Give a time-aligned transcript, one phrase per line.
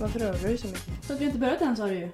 [0.00, 1.04] Varför rör du så mycket?
[1.06, 2.10] För att vi inte börjat än sa du ju.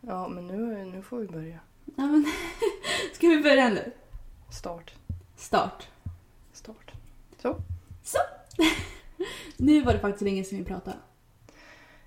[0.00, 1.58] Ja, men nu, nu får vi börja.
[1.84, 2.24] Ja, men
[3.14, 3.92] Ska vi börja nu?
[4.50, 4.94] Start.
[5.36, 5.88] Start.
[6.52, 6.92] Start.
[7.42, 7.56] Så.
[8.02, 8.18] Så!
[9.56, 10.96] nu var det faktiskt länge sedan vi pratade.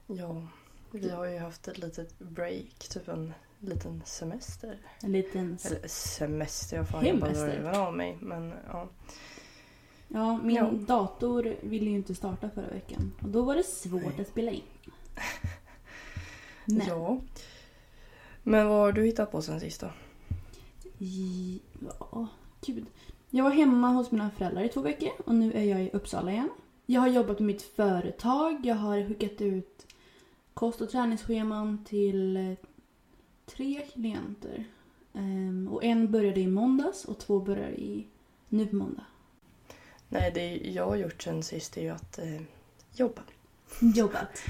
[0.08, 0.48] Ja,
[0.92, 4.78] vi har ju haft ett litet break, typ en liten semester.
[5.02, 5.54] En liten...
[5.56, 7.48] s- Eller semester, jag får Hemester.
[7.48, 8.18] röven av mig.
[8.22, 8.88] Men ja.
[10.08, 10.72] Ja, min Ja.
[10.72, 13.12] dator ville ju inte starta förra veckan.
[13.22, 14.22] Och då var det svårt Nej.
[14.22, 14.64] att spela in.
[16.66, 16.88] Nej.
[16.90, 17.22] ja.
[18.44, 19.92] Men vad har du hittat på sen sist då?
[20.98, 22.28] Ja,
[22.66, 22.86] gud.
[23.30, 26.32] Jag var hemma hos mina föräldrar i två veckor och nu är jag i Uppsala
[26.32, 26.50] igen.
[26.86, 28.66] Jag har jobbat med mitt företag.
[28.66, 29.88] Jag har skickat ut
[30.54, 32.54] kost och träningsscheman till eh,
[33.46, 34.66] tre klienter.
[35.14, 38.08] Ehm, och en började i måndags och två börjar i
[38.50, 39.06] nu på måndag.
[40.10, 42.42] Nej, det jag har gjort sen sist är ju att eh,
[42.94, 43.22] jobba.
[43.82, 44.42] Jobbat.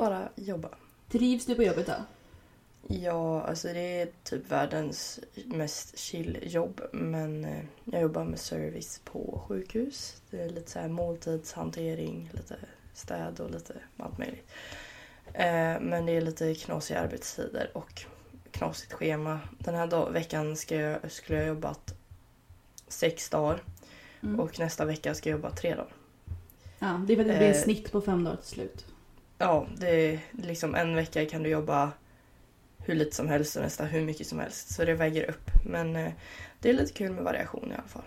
[0.00, 0.68] Bara jobba.
[1.08, 1.92] Trivs du på jobbet då?
[2.94, 6.80] Ja, alltså det är typ världens mest chill jobb.
[6.92, 10.22] Men eh, jag jobbar med service på sjukhus.
[10.30, 12.56] Det är lite så här måltidshantering, lite
[12.94, 14.50] städ och lite allt möjligt.
[15.32, 18.02] Eh, men det är lite knasiga arbetstider och
[18.50, 19.40] knasigt schema.
[19.58, 21.94] Den här dag- veckan ska jag, skulle jag jobbat
[22.88, 23.62] sex dagar
[24.22, 24.40] Mm.
[24.40, 25.92] och nästa vecka ska jag jobba tre dagar.
[26.78, 27.42] Ja, det blir Eh.
[27.50, 28.86] ett snitt på fem dagar till slut.
[29.40, 31.92] Ja, det är liksom en vecka kan du jobba
[32.78, 34.74] hur lite som helst och nästa hur mycket som helst.
[34.74, 35.50] Så det väger upp.
[35.66, 36.12] Men eh,
[36.60, 38.02] det är lite kul med variation i alla fall.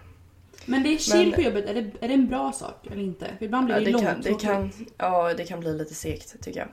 [0.65, 3.01] Men det är chill Men- på jobbet, är det, är det en bra sak eller
[3.03, 3.27] inte?
[3.37, 5.93] För ibland blir Ja, det, det, långt kan, det, kan, ja, det kan bli lite
[5.93, 6.69] segt tycker jag.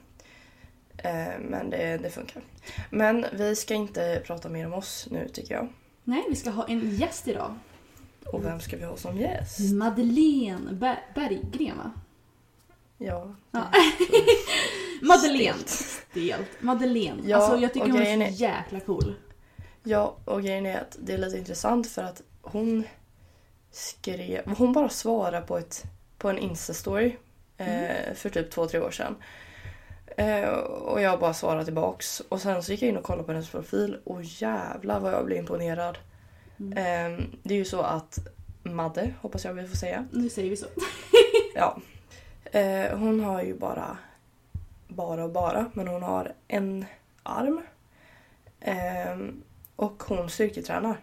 [1.13, 2.43] Eh, men det, det funkar.
[2.91, 5.69] Men vi ska inte prata mer om oss nu tycker jag.
[6.05, 7.55] Nej, vi ska ha en gäst idag.
[8.27, 9.61] Och vem ska vi ha som gäst?
[9.75, 11.93] Madeleine Ber- Berggren va?
[13.03, 13.65] Ja, Ja.
[15.03, 15.59] Madeleine.
[15.67, 16.49] Stelt.
[16.61, 17.23] Madeleine.
[17.25, 19.15] Ja, alltså jag tycker hon är grejen så är- jäkla cool.
[19.83, 22.85] Ja, och grejen är att det är lite intressant för att hon
[23.71, 24.55] skrev...
[24.59, 25.85] Hon bara svarade på, ett,
[26.19, 27.17] på en Insta-story
[27.57, 29.17] eh, för typ två, tre år sedan.
[30.17, 32.21] Eh, och jag bara svarade tillbaks.
[32.21, 35.25] Och sen så gick jag in och kollade på hennes profil och jävlar vad jag
[35.27, 35.99] blev imponerad.
[36.59, 38.19] Eh, det är ju så att
[38.63, 40.07] Madde, hoppas jag vi får säga.
[40.13, 40.67] Nu säger vi så.
[41.55, 41.79] Ja.
[42.53, 43.99] Eh, hon har ju bara,
[44.89, 46.85] bara och bara, men hon har en
[47.23, 47.61] arm.
[48.61, 49.43] Ehm,
[49.77, 50.97] och hon styrketränar.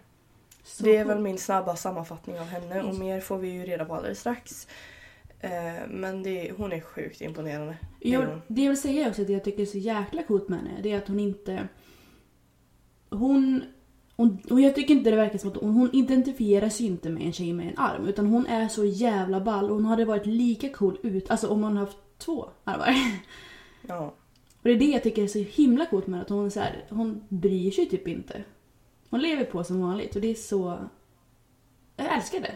[0.64, 3.86] så det är väl min snabba sammanfattning av henne och mer får vi ju reda
[3.86, 4.68] på alldeles strax.
[5.40, 7.78] Eh, men det, hon är sjukt imponerande.
[8.02, 8.42] Det Jag, hon.
[8.48, 10.92] det jag vill säga också att jag tycker är så jäkla coolt med henne, det
[10.92, 11.68] är att hon inte...
[13.10, 13.64] Hon...
[14.20, 17.24] Och, och jag tycker inte det verkar som att hon, hon identifierar sig inte med
[17.24, 18.08] en tjej med en arm.
[18.08, 21.64] Utan hon är så jävla ball och hon hade varit lika cool ut, alltså om
[21.64, 22.96] hon haft två armar.
[23.88, 24.14] Ja.
[24.58, 26.60] Och det är det jag tycker är så himla coolt med att hon är så
[26.60, 28.44] här, hon bryr sig typ inte.
[29.10, 30.78] Hon lever på som vanligt och det är så...
[31.98, 32.56] Jag älskar det.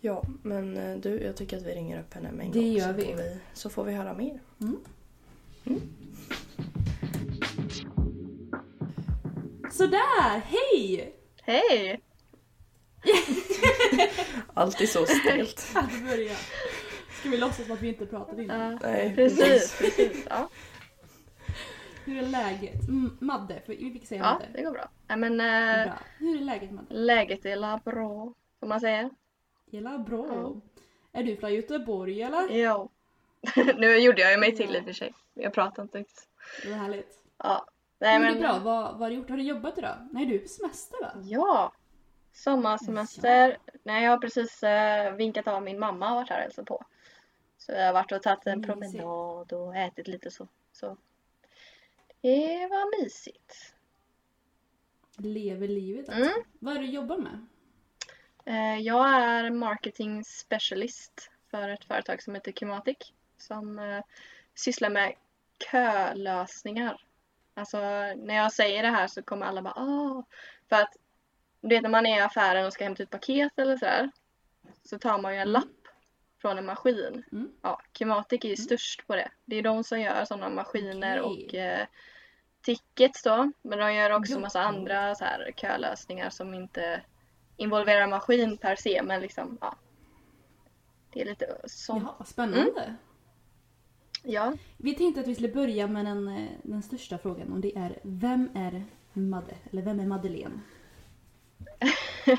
[0.00, 2.68] ja, men eh, du, jag tycker att vi ringer upp henne med en Det gång.
[2.72, 3.04] gör så, vi.
[3.04, 3.36] Får vi.
[3.54, 4.40] Så får vi höra mer.
[9.78, 11.14] Sådär, hej!
[11.42, 12.00] Hej!
[14.54, 15.72] Alltid så stelt.
[15.74, 16.34] Att börja.
[17.20, 18.72] Ska vi låtsas som att vi inte pratade innan?
[18.72, 20.26] Ja, Nej, precis, precis.
[20.30, 20.48] Ja,
[22.04, 22.88] Hur är läget?
[22.88, 24.46] Mm, Madde, för vi fick säga ja Madde.
[24.54, 24.90] det går bra.
[25.06, 25.98] Nej, men äh, Bra.
[26.18, 26.94] Hur är läget Madde?
[26.94, 29.10] läget är la bra, får man säga.
[29.70, 30.26] Hela bra.
[30.28, 30.54] Ja.
[31.20, 32.48] Är du från Göteborg eller?
[32.50, 32.90] Jo.
[33.76, 35.14] nu gjorde jag ju mig till i och för sig.
[35.34, 36.28] Jag pratar inte riktigt.
[36.62, 37.12] Det var härligt.
[37.38, 37.66] Ja.
[37.98, 38.32] Nej, men...
[38.32, 38.58] Det är bra.
[38.58, 39.30] Vad, vad har du gjort?
[39.30, 40.08] Har du jobbat idag?
[40.12, 41.12] Nej, du är på semester va?
[41.22, 41.72] Ja.
[42.32, 43.58] Sommarsemester.
[43.82, 46.84] Nej, jag har precis äh, vinkat av min mamma och varit här och hälsat på.
[47.58, 50.48] Så jag har varit och tagit en promenad och ätit lite så.
[50.72, 50.96] så.
[52.20, 53.74] Det var mysigt.
[55.16, 56.22] Lever livet alltså.
[56.22, 56.44] Mm.
[56.58, 57.46] Vad är det du jobbar med?
[58.44, 62.96] Eh, Jag är marketing specialist för ett företag som heter Cumatic
[63.36, 64.02] som eh,
[64.54, 65.14] sysslar med
[65.70, 67.04] kölösningar.
[67.58, 67.78] Alltså
[68.16, 70.24] när jag säger det här så kommer alla bara ah
[70.68, 70.96] För att
[71.60, 74.10] du vet när man är i affären och ska hämta ut paket eller sådär
[74.84, 75.88] så tar man ju en lapp
[76.40, 77.24] från en maskin.
[77.32, 77.52] Mm.
[77.62, 79.30] Ja, Kimatic är ju störst på det.
[79.44, 81.46] Det är de som gör sådana maskiner Okej.
[81.46, 81.86] och eh,
[82.62, 83.52] tickets då.
[83.62, 84.38] Men de gör också Ja.
[84.38, 87.02] massa andra så här kölösningar som inte
[87.56, 89.76] involverar maskin per se men liksom ja.
[91.12, 92.02] Det är lite sånt.
[92.02, 92.82] Jaha, spännande.
[92.82, 92.96] Mm.
[94.30, 94.52] Ja.
[94.76, 97.98] Vi tänkte att vi skulle börja med den, eh, den största frågan och det är
[98.02, 99.54] vem är Madde?
[99.70, 100.60] Eller vem är Madeleine?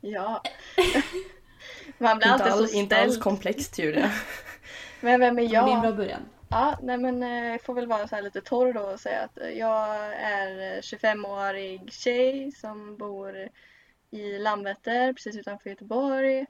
[0.00, 0.42] Ja.
[1.98, 3.22] Man blir Inte, alltid all, så inte alls ställd.
[3.22, 4.10] komplext Julia.
[5.00, 5.80] Men vem är Det blir en jag?
[5.80, 6.22] bra början.
[6.48, 9.20] Ja, nej men eh, jag får väl vara så här lite torr då och säga
[9.22, 13.48] att eh, jag är eh, 25-årig tjej som bor
[14.10, 16.46] i Landvetter precis utanför Göteborg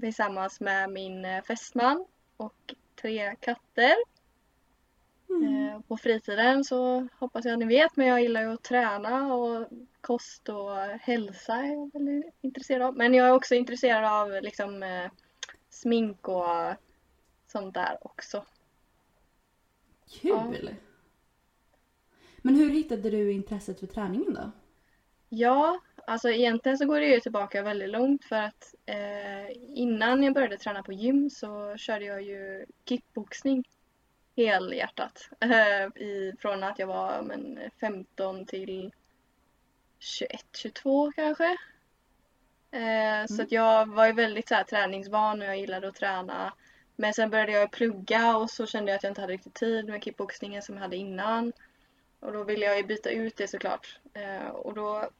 [0.00, 2.06] tillsammans med min eh, fästman
[2.36, 3.94] och tre katter.
[5.42, 9.68] Eh, På fritiden så hoppas jag ni vet men jag gillar ju att träna och
[10.00, 12.96] kost och hälsa är jag väldigt intresserad av.
[12.96, 15.10] Men jag är också intresserad av liksom eh,
[15.70, 16.74] smink och
[17.46, 18.44] sånt där också.
[20.20, 20.74] Kul!
[22.42, 24.50] Men hur hittade du intresset för träningen då?
[25.28, 30.34] Ja, alltså egentligen så går det ju tillbaka väldigt långt för att eh, innan jag
[30.34, 33.64] började träna på gym så körde jag ju kickboxning
[34.36, 35.28] helhjärtat.
[35.40, 38.92] Eh, i, från att jag var men, 15 till
[39.98, 41.56] 21, 22 kanske.
[42.70, 46.52] Eh, Så att jag var ju väldigt så här, träningsvan och jag gillade att träna.
[46.96, 49.88] Men sen började jag plugga och så kände jag att jag inte hade riktigt tid
[49.88, 51.52] med kickboxningen som jag hade innan.
[52.20, 53.98] Och då ville jag ju byta ut det såklart.
[54.14, 55.10] Eh, och då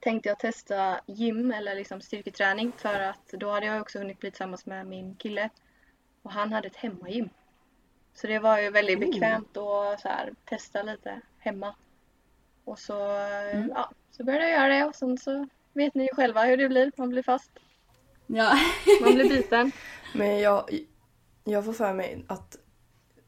[0.00, 4.30] tänkte jag testa gym eller liksom styrketräning för att då hade jag också hunnit bli
[4.30, 5.50] tillsammans med min kille.
[6.22, 7.28] Och han hade ett hemmagym.
[8.14, 11.74] Så det var ju väldigt bekvämt att så här, testa lite hemma.
[12.64, 13.02] Och så,
[13.52, 13.68] Mm.
[13.74, 16.68] ja, så började jag göra det och sen så vet ni ju själva hur det
[16.68, 16.92] blir.
[16.96, 17.50] Man blir fast,
[18.26, 18.58] Ja,
[19.02, 19.72] man blir biten.
[20.14, 20.70] Men jag,
[21.44, 22.56] jag får för mig att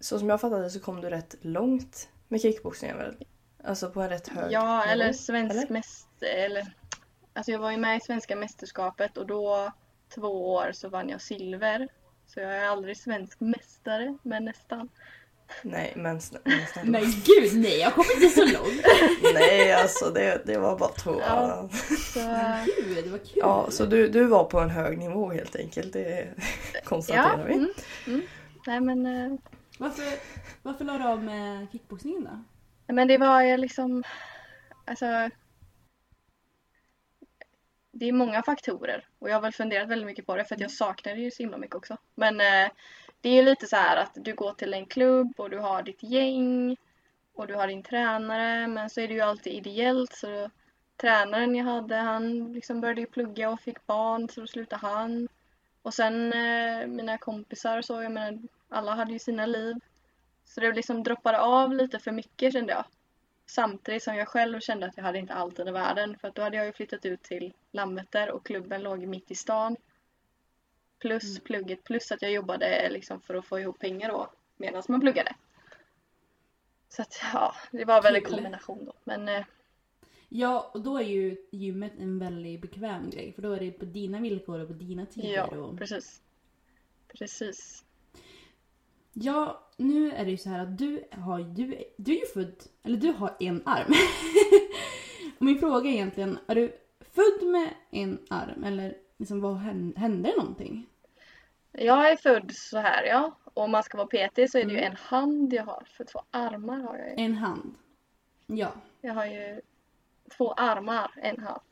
[0.01, 3.25] så som jag fattade så kom du rätt långt med kickboxningen väl?
[3.65, 5.69] Alltså på en rätt hög Ja, nivå, eller svensk eller?
[5.73, 6.09] mäst...
[6.23, 6.75] Eller,
[7.33, 9.73] alltså jag var ju med i svenska mästerskapet och då
[10.15, 11.89] två år så vann jag silver.
[12.35, 14.89] Så jag är aldrig svensk mästare, men nästan.
[15.63, 16.91] Nej men, snä, men snälla.
[16.91, 18.85] men gud nej jag kommer inte så långt.
[19.35, 21.21] Nej alltså det, det var bara två.
[21.21, 21.69] Ja.
[21.99, 22.21] Så,
[22.67, 23.37] Gud, det var kul.
[23.37, 25.93] Ja, så du, du var på en hög nivå helt enkelt.
[25.93, 26.29] Det
[26.85, 27.55] konstaterar ja, vi.
[27.55, 27.73] mm,
[28.07, 28.23] mm.
[28.67, 29.39] Nej men, eh,
[29.79, 30.05] Varför,
[30.63, 32.45] varför la du av med kickboxningen då?
[32.95, 34.05] men det var ju liksom...
[34.85, 35.07] Alltså...
[37.93, 40.61] Det är många faktorer och jag har väl funderat väldigt mycket på det för att
[40.61, 41.97] jag saknar det ju så himla mycket också.
[42.15, 42.71] Men eh,
[43.21, 45.83] det är ju lite så här att du går till en klubb och du har
[45.83, 46.77] ditt gäng
[47.35, 50.51] och du har din tränare men så är det ju alltid ideellt så
[50.97, 55.29] tränaren jag hade han liksom började ju plugga och fick barn så då slutade han.
[55.83, 58.39] Och sen eh, mina kompisar och så, jag menar
[58.69, 59.77] alla hade ju sina liv.
[60.45, 62.85] Så det liksom droppade av lite för mycket kände jag.
[63.47, 66.35] Samtidigt som jag själv kände att jag hade inte all tid i världen för att
[66.35, 69.77] då hade jag ju flyttat ut till Landvetter och klubben låg mitt i stan.
[70.99, 75.01] Plus plugget, plus att jag jobbade liksom för att få ihop pengar då medan man
[75.01, 75.35] pluggade.
[76.89, 78.93] Så att ja, det var väl en kombination då.
[79.05, 79.45] Men eh,
[80.35, 83.33] Ja, och då är ju gymmet en väldigt bekväm grej.
[83.33, 85.29] För då är det på dina villkor och på dina tider.
[85.29, 85.79] ja, och...
[85.79, 86.23] precis.
[87.09, 87.85] Precis.
[89.13, 92.55] Ja, nu är det ju så här att du har, du, du är ju född,
[92.83, 93.93] eller du har en arm.
[95.39, 96.73] och min fråga är egentligen, är du
[97.15, 100.87] född med en arm eller liksom vad hände, hände någonting?
[101.73, 103.33] Jag är född så här ja.
[103.45, 104.91] Och om man ska vara petig så är det ju Mm.
[104.91, 105.83] en hand jag har.
[105.97, 107.25] För två armar har jag ju.
[107.25, 107.75] En hand.
[108.47, 108.73] Ja.
[109.01, 109.61] Jag har ju
[110.37, 111.63] två armar, en hand.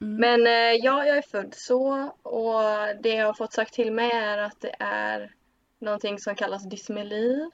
[0.00, 0.16] Mm.
[0.16, 2.60] Men eh, ja, jag är född så och
[3.02, 5.34] det jag har fått sagt till mig är att det är
[5.78, 7.50] någonting som kallas dysmeli.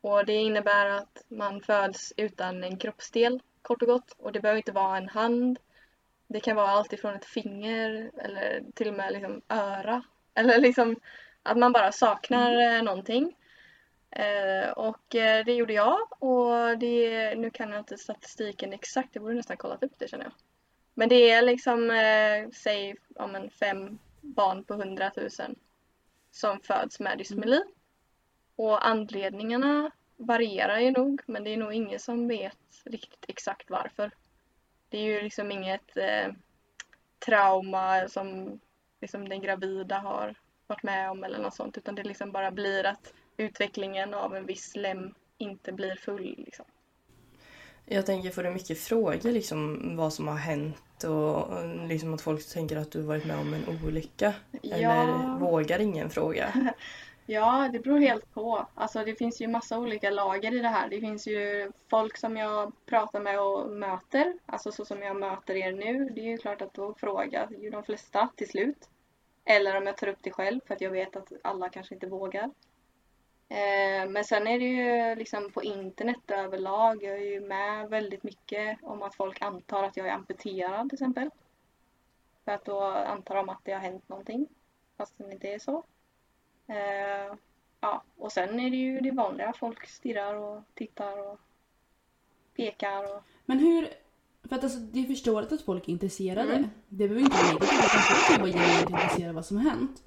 [0.00, 4.12] Och det innebär att man föds utan en kroppsdel, kort och gott.
[4.18, 5.58] Och det behöver inte vara en hand.
[6.26, 10.02] Det kan vara allt ifrån ett finger eller till och med liksom öra.
[10.34, 10.96] Eller liksom
[11.42, 13.36] att man bara saknar eh, någonting.
[14.10, 19.22] Eh, och eh, det gjorde jag och det, nu kan jag inte statistiken exakt, jag
[19.22, 20.32] borde nästan kollat upp det känner jag.
[20.94, 25.54] Men det är liksom, eh, säg ja, men fem barn på hundratusen
[26.30, 27.62] som föds med dysmeli.
[28.56, 34.10] Och anledningarna varierar ju nog, men det är nog ingen som vet riktigt exakt varför.
[34.88, 36.32] Det är ju liksom inget eh,
[37.26, 38.60] trauma som
[39.00, 40.34] liksom den gravida har
[40.66, 44.46] varit med om eller något sånt, utan det liksom bara blir att utvecklingen av en
[44.46, 46.34] viss lem inte blir full.
[46.38, 46.64] Liksom.
[47.84, 51.46] Jag tänker, får du mycket frågor liksom vad som har hänt och
[51.88, 54.34] liksom att folk tänker att du varit med om en olycka?
[54.62, 56.52] Eller vågar ingen fråga?
[57.30, 58.66] Ja, det beror helt på.
[58.74, 60.88] Alltså det finns ju massa olika lager i det här.
[60.88, 65.56] Det finns ju folk som jag pratar med och möter, alltså så som jag möter
[65.56, 66.08] er nu.
[66.14, 68.88] Det är ju klart att då frågar ju de flesta till slut.
[69.44, 72.06] Eller om jag tar upp det själv för att jag vet att alla kanske inte
[72.06, 72.50] vågar.
[73.48, 77.02] Eh, men sen är det ju liksom på internet överlag.
[77.02, 80.96] Jag är ju med väldigt mycket om att folk antar att jag är amputerad till
[80.96, 81.30] exempel.
[82.44, 84.46] För att då antar de att det har hänt någonting.
[84.96, 85.84] Fast det inte är så.
[86.66, 87.36] Eh,
[87.80, 89.52] ja, och sen är det ju det vanliga.
[89.52, 91.40] Folk stirrar och tittar och
[92.56, 93.16] pekar.
[93.16, 93.22] Och...
[93.44, 93.88] Men hur...
[94.48, 96.52] För att alltså, det är förståeligt att folk är intresserade.
[96.52, 96.70] Mm.
[96.88, 99.70] Det behöver inte vara negativt utan folk är bara genuint intresserade av vad som har
[99.70, 100.02] hänt.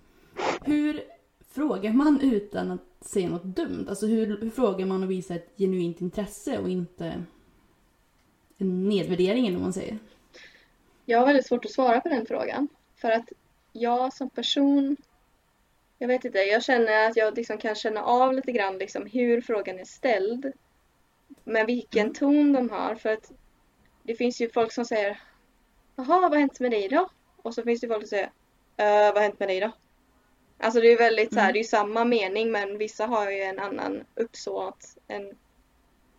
[0.61, 1.03] Hur
[1.49, 3.85] frågar man utan att säga något dumt?
[3.89, 7.23] Alltså hur, hur frågar man och visar ett genuint intresse och inte
[8.57, 9.99] en nedvärdering om man säger?
[11.05, 12.67] Jag har väldigt svårt att svara på den frågan.
[12.95, 13.29] För att
[13.73, 14.97] jag som person
[16.01, 19.41] jag vet inte, jag känner att jag liksom kan känna av lite grann liksom hur
[19.41, 20.51] frågan är ställd.
[21.43, 22.13] Med vilken mm.
[22.13, 22.95] ton de har.
[22.95, 23.31] För att
[24.03, 25.21] det finns ju folk som säger
[25.95, 27.09] Jaha, vad har hänt med dig då?
[27.37, 28.31] Och så finns det folk som säger
[28.77, 29.71] äh, vad har hänt med dig då?
[30.61, 31.53] Alltså det är väldigt så här, mm.
[31.53, 34.97] det är samma mening men vissa har ju en annan uppsåt.
[35.07, 35.37] En,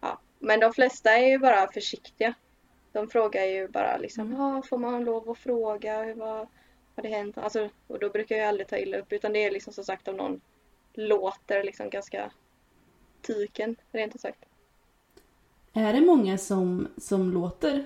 [0.00, 0.18] ja.
[0.38, 2.34] Men de flesta är ju bara försiktiga.
[2.92, 4.62] De frågar ju bara liksom, mm.
[4.62, 6.02] får man lov att fråga?
[6.02, 6.49] Hur, vad,
[6.96, 7.38] har det hänt?
[7.38, 10.08] Alltså, och då brukar jag aldrig ta illa upp utan det är liksom som sagt
[10.08, 10.40] om någon
[10.94, 12.30] låter liksom ganska
[13.22, 14.44] tyken rent ut sagt.
[15.72, 17.84] Är det många som, som låter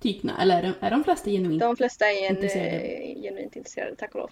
[0.00, 3.14] tykna eller är de, är de flesta genuint De flesta är en, intresserade?
[3.22, 4.30] Genuint intresserade, tack och lov.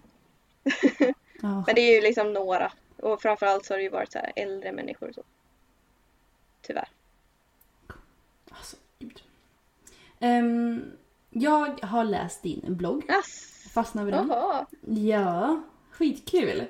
[1.43, 2.73] Men det är ju liksom några.
[2.97, 5.23] Och framförallt så har det ju varit så här äldre människor och så.
[6.63, 6.89] Tyvärr.
[8.51, 9.23] Alltså, gud.
[10.19, 10.83] Um,
[11.31, 13.05] jag har läst din blogg.
[13.11, 13.73] Yes.
[13.75, 14.31] Fastnade vid den.
[14.31, 14.67] Aha.
[14.87, 16.65] Ja, skitkul.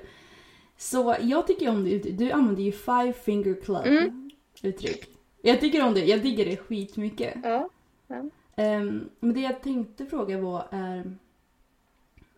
[0.77, 4.31] Så jag tycker om det Du använder ju Five Finger Club mm.
[4.61, 5.09] uttryck.
[5.41, 6.05] Jag tycker om det.
[6.05, 7.37] Jag digger det skitmycket.
[7.43, 7.69] Ja.
[8.07, 8.15] ja.
[8.55, 11.17] Um, men det jag tänkte fråga var är...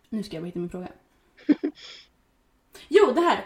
[0.08, 0.88] Nu ska jag hitta min fråga.
[2.88, 3.44] jo, det här.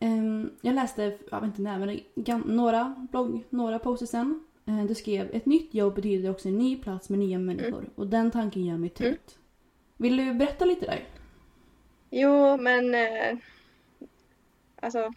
[0.00, 4.44] Um, jag läste, jag vet inte när, men några blogg, några poster sen.
[4.68, 7.78] Uh, du skrev ett nytt jobb betyder också en ny plats med nya människor.
[7.78, 7.90] Mm.
[7.94, 9.08] Och den tanken gör mig trött.
[9.08, 9.42] Mm.
[9.96, 11.04] Vill du berätta lite där?
[12.10, 13.38] Jo, men eh,
[14.80, 15.12] alltså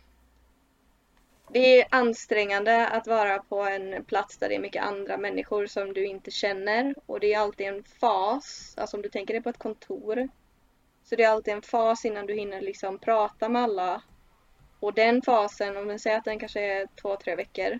[1.49, 5.93] det är ansträngande att vara på en plats där det är mycket andra människor som
[5.93, 9.49] du inte känner och det är alltid en fas, alltså om du tänker dig på
[9.49, 10.29] ett kontor.
[11.05, 14.01] Så det är alltid en fas innan du hinner liksom prata med alla.
[14.79, 17.79] Och den fasen, om vi säger att den kanske är två, tre veckor,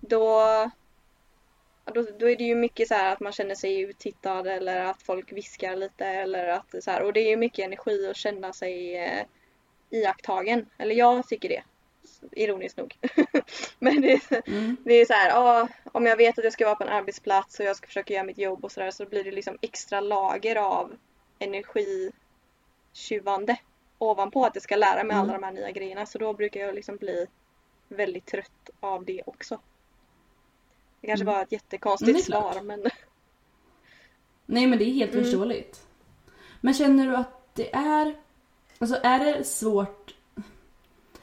[0.00, 0.70] då
[1.94, 5.32] då, då är det ju mycket så att man känner sig uttittad eller att folk
[5.32, 8.96] viskar lite eller att så här, och det är ju mycket energi att känna sig
[8.96, 9.24] eh,
[9.90, 10.66] iakttagen.
[10.78, 11.62] Eller jag tycker det.
[12.32, 12.96] Ironiskt nog.
[13.78, 14.76] Men det, är, mm.
[14.84, 17.60] det är så här, ah, om jag vet att jag ska vara på en arbetsplats
[17.60, 20.56] och jag ska försöka göra mitt jobb och sådär så blir det liksom extra lager
[20.56, 20.96] av
[22.90, 23.56] energitjuvande
[23.98, 25.18] ovanpå att jag ska lära mig mm.
[25.18, 26.06] alla de här nya grejerna.
[26.06, 27.26] Så då brukar jag liksom bli
[27.88, 29.60] väldigt trött av det också.
[31.00, 31.34] Det kanske mm.
[31.34, 32.80] var ett jättekonstigt men svar men...
[34.46, 35.24] Nej men det är helt mm.
[35.24, 35.86] förståeligt.
[36.60, 38.16] Men känner du att det är...
[38.78, 40.14] Alltså är det svårt...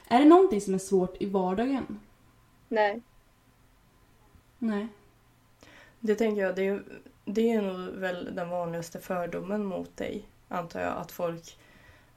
[0.08, 2.00] Är det någonting som är svårt i vardagen?
[2.68, 3.02] Nej.
[4.58, 4.88] Nej.
[6.00, 6.84] Det tänker jag, det är,
[7.24, 10.24] det är nog väl den vanligaste fördomen mot dig.
[10.48, 10.96] Antar jag.
[10.96, 11.58] Att folk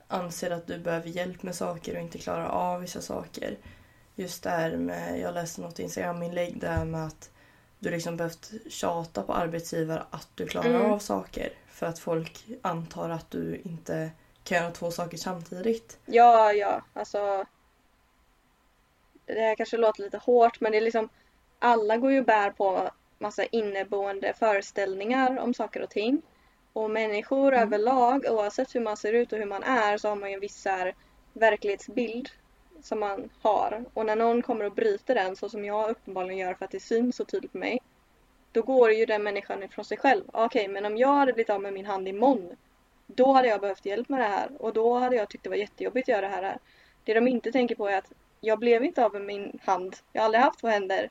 [0.07, 3.57] anser att du behöver hjälp med saker och inte klarar av vissa saker.
[4.15, 7.29] Just där med, jag läste något Instagram-inlägg där med att
[7.79, 10.91] du liksom behövt tjata på arbetsgivare att du klarar mm.
[10.91, 11.50] av saker.
[11.67, 14.11] För att folk antar att du inte
[14.43, 16.00] kan göra två saker samtidigt.
[16.05, 17.45] Ja, ja, alltså.
[19.25, 21.09] Det här kanske låter lite hårt men det är liksom
[21.59, 26.21] alla går ju bär på massa inneboende föreställningar om saker och ting.
[26.74, 27.63] Och människor mm.
[27.63, 30.42] överlag, oavsett hur man ser ut och hur man är, så har man ju en
[30.42, 30.68] viss
[31.34, 32.30] verklighetsbild
[32.82, 36.54] som man har och när någon kommer och bryter den så som jag uppenbarligen gör
[36.54, 37.80] för att det syns så tydligt på mig
[38.51, 40.24] då går ju den människan ifrån sig själv.
[40.28, 42.56] Okej, okay, men om jag hade blivit av med min hand imorgon
[43.08, 45.58] då hade jag behövt hjälp med det här och då hade jag tyckt det var
[45.58, 46.58] jättejobbigt att göra det här.
[47.04, 48.12] Det de inte tänker på är att
[48.42, 49.96] jag blev inte av med min hand.
[50.13, 51.10] Jag har aldrig haft två händer.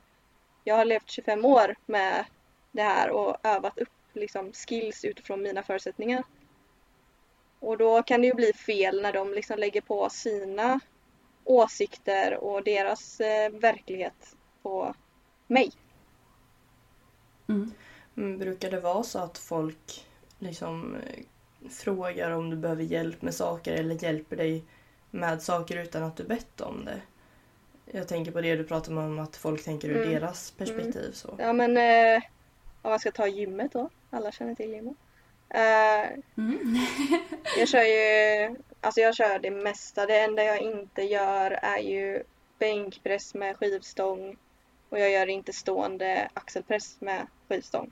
[0.63, 2.25] Jag har levt 25 år med
[2.71, 6.23] det här och övat upp liksom, skills utifrån mina förutsättningar.
[7.59, 10.79] Och då kan det ju bli fel när de liksom lägger på sina
[11.43, 14.95] åsikter och deras eh, verklighet på
[15.47, 15.71] mig.
[17.47, 17.71] Mm.
[18.13, 20.05] Men brukar det vara så att folk
[20.39, 21.23] liksom eh,
[21.69, 24.63] frågar om du behöver hjälp med saker eller hjälper dig
[25.11, 27.01] med saker utan att du bett om det?
[27.93, 30.09] Jag tänker på det du pratade om att folk tänker ur Mm.
[30.09, 31.11] deras perspektiv.
[31.11, 31.35] Så.
[31.39, 32.21] Ja men eh,
[32.81, 33.89] om man ska ta gymmet då.
[34.09, 34.97] Alla känner till gymmet.
[35.49, 36.75] Eh, Mm.
[37.57, 40.05] jag kör ju, alltså jag kör det mesta.
[40.05, 42.23] Det enda jag inte gör är ju
[42.59, 44.37] bänkpress med skivstång.
[44.89, 47.91] Och jag gör inte stående axelpress med skivstång.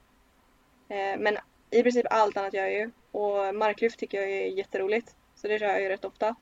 [0.90, 1.38] Eh, men
[1.72, 2.92] i princip allt annat gör jag ju.
[3.12, 5.16] Och marklyft tycker jag är jätteroligt.
[5.36, 6.36] Så det kör jag ju rätt ofta.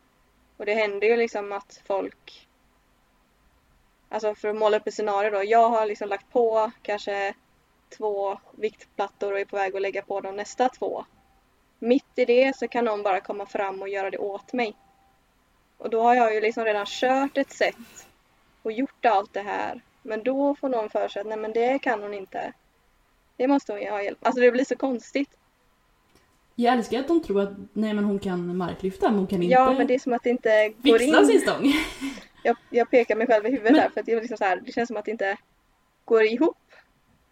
[0.57, 2.47] Och det händer ju liksom att folk
[4.09, 5.43] Alltså för att måla upp ett scenario då.
[5.43, 7.33] Jag har liksom lagt på kanske
[7.89, 11.05] två viktplattor och är på väg att lägga på de nästa två.
[11.79, 14.75] Mitt i det så kan någon bara komma fram och göra det åt mig.
[15.77, 18.07] Och då har jag ju liksom redan kört ett set
[18.63, 19.81] och gjort allt det här.
[20.01, 22.53] Men då får någon för sig att nej men det kan hon inte.
[23.37, 24.17] Det måste hon ju ha hjälp.
[24.21, 25.29] Alltså det blir så konstigt.
[26.55, 29.53] Jag älskar att de tror att nej men hon kan marklyfta men hon kan inte
[29.53, 31.25] Ja men det är som att det inte går in.
[31.27, 31.73] sin stång.
[32.43, 34.43] Jag, jag pekar mig själv i huvudet Men- här för att det, är liksom så
[34.43, 35.37] här, det känns som att det inte
[36.05, 36.57] går ihop.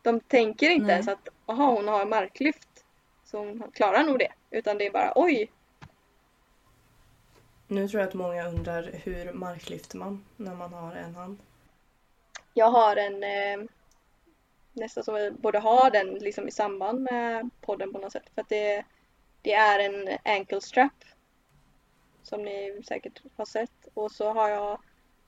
[0.06, 2.86] De tänker inte ens att aha, hon har marklyft.
[3.26, 4.32] Så hon klarar nog det.
[4.52, 5.52] Utan det är bara oj,
[7.68, 11.38] Nu tror jag att många undrar hur marklyfter man när man har en hand?
[12.58, 13.68] jag har en eh,
[14.74, 18.30] nästan som vi borde ha den liksom i samband med podden på något sätt.
[18.36, 18.86] För att det,
[19.42, 21.04] det är en ankle strap.
[22.24, 23.88] Som ni säkert har sett.
[23.94, 24.80] Och så har jag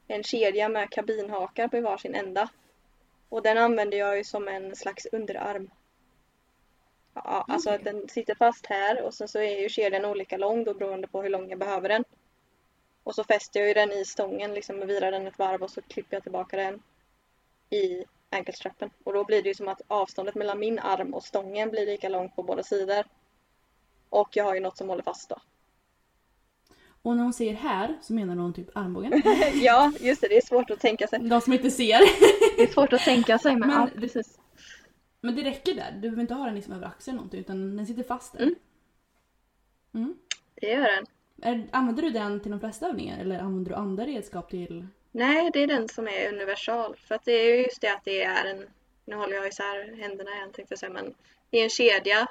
[0.07, 2.49] en kedja med kabinhakar på varsin ända.
[3.29, 5.69] Och den använder jag ju som en slags underarm.
[7.13, 10.63] Ja, alltså att den sitter fast här och sen så är ju kedjan olika lång
[10.63, 12.03] då beroende på hur lång jag behöver den.
[13.03, 15.81] Och så fäster jag ju den i stången, liksom virar den ett varv och så
[15.81, 16.83] klipper jag tillbaka den
[17.69, 18.89] i anklestrappen.
[19.03, 22.09] Och då blir det ju som att avståndet mellan min arm och stången blir lika
[22.09, 23.05] långt på båda sidor.
[24.09, 25.41] Och jag har ju något som håller fast då.
[27.01, 29.21] Och när hon säger här så menar hon typ armbågen.
[29.53, 30.27] ja, just det.
[30.27, 31.19] Det är svårt att tänka sig.
[31.19, 31.99] De som inte ser.
[32.57, 34.39] Det är svårt att tänka sig men, Men- ja, precis.
[35.21, 35.91] Men det räcker där.
[35.91, 38.41] Du behöver inte ha den liksom över axeln eller någonting utan den sitter fast där.
[38.41, 38.55] Mm.
[39.93, 40.17] Mm.
[40.55, 41.05] Det gör den.
[41.41, 44.87] Är, använder du den till de flesta övningar eller använder du andra redskap till...
[45.11, 46.95] Nej, det är den som är universal.
[46.95, 48.65] För att det är ju just det att det är en,
[49.05, 51.13] nu håller jag isär händerna igen tänkte jag säga, men
[51.49, 52.27] det är en kedja.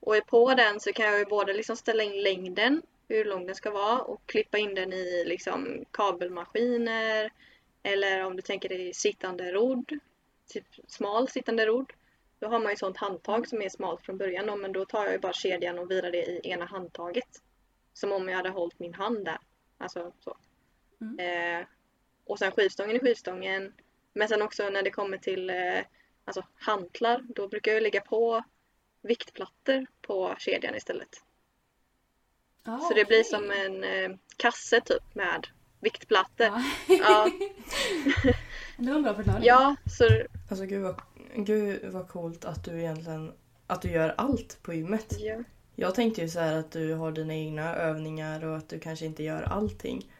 [0.00, 3.54] Och på den så kan jag ju både liksom ställa in längden, hur lång den
[3.54, 7.32] ska vara, och klippa in den i liksom kabelmaskiner.
[7.82, 9.98] Eller om du tänker dig sittande rodd,
[10.46, 11.92] typ smal sittande rodd.
[12.38, 15.04] Då har man ju sånt handtag som är smalt från början då, men då tar
[15.04, 17.42] jag ju bara kedjan och virar det i ena handtaget.
[17.92, 19.38] Som om jag hade hållit min hand där.
[19.78, 20.36] Alltså så.
[21.22, 21.66] Eh,
[22.24, 23.72] och sen skivstången i skivstången.
[24.12, 25.80] Men sen också när det kommer till eh,
[26.24, 28.44] alltså hantlar, då brukar jag lägga på
[29.02, 31.22] viktplattor på kedjan istället.
[32.64, 35.46] Ah, Så det blir som en eh, kasse typ med
[35.80, 36.46] viktplattor.
[36.46, 36.62] Ja.
[36.88, 37.30] Ja,
[38.76, 39.44] det var en bra förklaring.
[39.44, 40.04] ja så
[40.50, 41.00] Alltså gud vad,
[41.36, 43.32] gud vad coolt att du egentligen
[43.66, 45.16] att du gör allt på gymmet.
[45.20, 45.36] ja.
[45.74, 49.06] Jag tänkte ju så här att du har dina egna övningar och att du kanske
[49.06, 50.12] inte gör allting.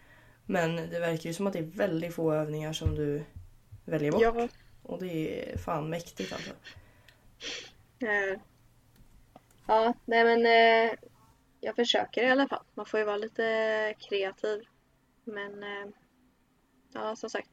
[0.46, 3.24] Men det verkar ju som att det är väldigt få övningar som du
[3.84, 4.22] väljer bort.
[4.22, 4.48] ja.
[4.82, 6.50] Och det är fan mäktigt alltså.
[8.00, 8.38] Eh,
[9.66, 10.92] ja, nej men eh,
[11.62, 12.64] jag försöker i alla fall.
[12.74, 14.62] Man får ju vara lite kreativ.
[15.24, 15.86] Men eh,
[16.92, 17.50] ja, som sagt.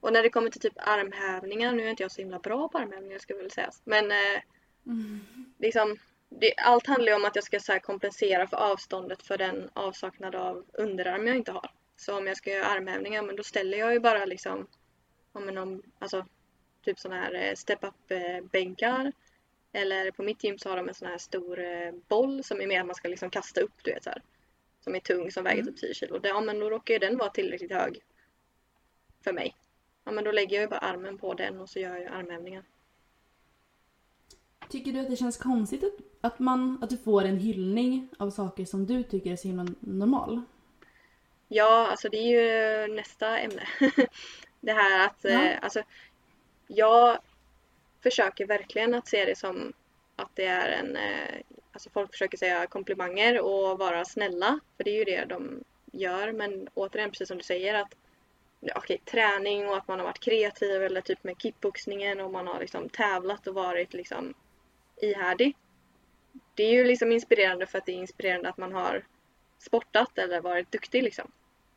[0.00, 2.78] Och när det kommer till typ armhävningar, nu är inte jag så himla bra på
[2.78, 3.82] armhävningar ska väl sägas.
[3.84, 4.42] Men eh,
[4.86, 5.20] Mm.
[5.58, 5.96] liksom,
[6.28, 10.34] det, allt handlar ju om att jag ska så kompensera för avståndet för den avsaknad
[10.34, 11.70] av underarm jag inte har.
[11.96, 14.66] Så om jag ska göra armhävningar, men då ställer jag ju bara liksom,
[15.32, 16.26] ja, men om, alltså,
[16.84, 19.12] typ sådana här eh, step-up eh, bänkar.
[19.76, 22.66] Eller på mitt gym så har de en sån här stor eh, boll som är
[22.66, 24.22] mer att man ska liksom kasta upp, du vet så här.
[24.80, 26.20] Som är tung, som väger typ 10 kilo.
[26.22, 28.00] Ja men då råkar ju den vara tillräckligt hög
[29.24, 29.56] för mig.
[30.04, 32.64] Ja men då lägger jag ju bara armen på den och så gör jag armhävningar.
[34.68, 35.94] Tycker du att det känns konstigt att,
[36.32, 39.66] att, man, att du får en hyllning av saker som du tycker är så himla
[39.80, 40.42] normal?
[41.48, 43.62] Ja, alltså det är ju nästa ämne.
[44.60, 45.30] det här att, Ja.
[45.30, 45.82] eh, alltså,
[46.66, 47.18] jag
[48.10, 49.72] försöker verkligen att se det som
[50.16, 51.40] att det är en, eh,
[51.72, 56.32] alltså folk försöker säga komplimanger och vara snälla, för det är ju det de gör.
[56.32, 57.94] Men återigen, precis som du säger, att
[58.74, 62.60] okej, träning och att man har varit kreativ eller typ med kickboxningen och man har
[62.60, 64.34] liksom tävlat och varit liksom
[64.96, 65.56] ihärdig.
[66.54, 69.04] Det är ju liksom inspirerande för att det är inspirerande att man har
[69.58, 71.30] sportat eller varit duktig liksom.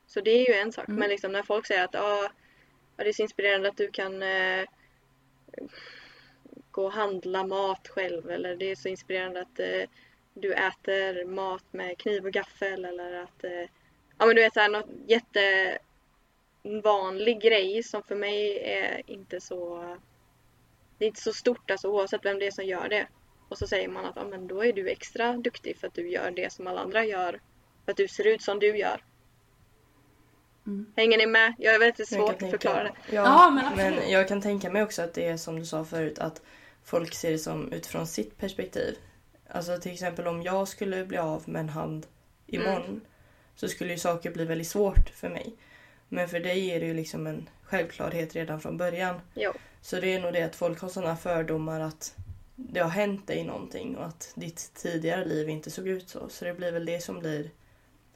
[0.07, 0.87] Så det är ju en sak.
[0.87, 0.99] Mm.
[0.99, 2.29] Men liksom när folk säger att ah,
[2.95, 4.65] det är så inspirerande att du kan eh,
[6.71, 9.83] gå och handla mat själv eller det är så inspirerande att eh,
[10.33, 13.69] du äter mat med kniv och gaffel eller att eh,
[14.17, 14.89] ja men du vet såhär något
[16.63, 19.83] jättevanlig grej som för mig är inte så
[20.99, 23.07] det är inte så stort alltså oavsett vem det är som gör det.
[23.49, 26.09] Och så säger man att ja, men då är du extra duktig för att du
[26.09, 27.39] gör det som alla andra gör.
[27.85, 29.03] För att du ser ut som du gör.
[30.69, 30.85] Mm.
[30.95, 31.53] Hänger ni med?
[31.57, 32.91] Jag är väldigt Jag svårt kan att tänka- förklara det.
[33.15, 35.85] Ja, Ja, men men jag kan tänka mig också att det är som du sa
[35.85, 36.41] förut att
[36.83, 38.97] folk ser det som utifrån sitt perspektiv.
[39.51, 42.07] Alltså till exempel om jag skulle bli av med en hand
[42.47, 43.01] imorgon Mm.
[43.55, 45.53] så skulle ju saker bli väldigt svårt för mig.
[46.09, 49.21] Men för dig är det ju liksom en självklarhet redan från början.
[49.33, 49.53] Jo.
[49.81, 52.15] Så det är nog det att folk har sådana fördomar att
[52.55, 56.29] det har hänt dig någonting och att ditt tidigare liv inte såg ut så.
[56.29, 57.49] Så det blir väl det som blir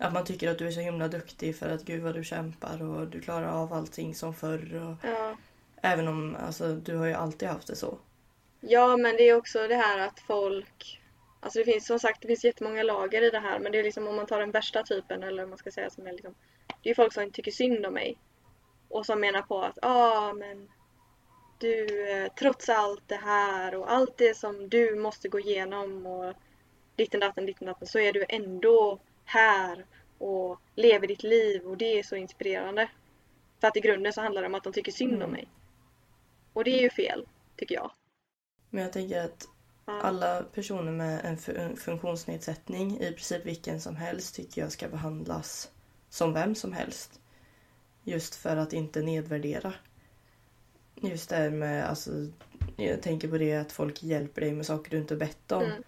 [0.03, 2.83] att man tycker att du är så himla duktig för att gud vad du kämpar
[2.83, 4.75] och du klarar av allting som förr.
[4.75, 5.37] Och, Ja.
[5.81, 7.97] även om alltså, du har ju alltid haft det så.
[8.61, 10.99] ja, men det är också det här att folk
[11.39, 13.83] Alltså det finns som sagt det finns jättemånga lager i det här men det är
[13.83, 16.35] liksom om man tar den värsta typen eller om man ska säga som är liksom
[16.83, 18.17] Det är folk som tycker synd om mig.
[18.89, 19.89] Och som menar på att ja
[20.29, 20.69] ah, men
[21.59, 26.33] du eh, trots allt det här och allt det som du måste gå igenom och
[26.95, 29.86] ditten datten ditten datten så är du ändå här
[30.17, 32.89] och lever ditt liv och det är så inspirerande.
[33.62, 35.31] För att i grunden så handlar det om att de tycker synd om Mm.
[35.31, 35.47] mig.
[36.53, 37.91] Och det är ju fel, tycker jag.
[38.69, 39.47] Men jag tänker att
[39.86, 45.71] alla personer med en funktionsnedsättning, i princip vilken som helst, tycker jag ska behandlas
[46.09, 47.19] som vem som helst.
[48.03, 49.73] Just för att inte nedvärdera.
[50.95, 52.12] Just det här med, alltså,
[52.77, 55.63] jag tänker på det att folk hjälper dig med saker du inte bett om.
[55.63, 55.83] Mm.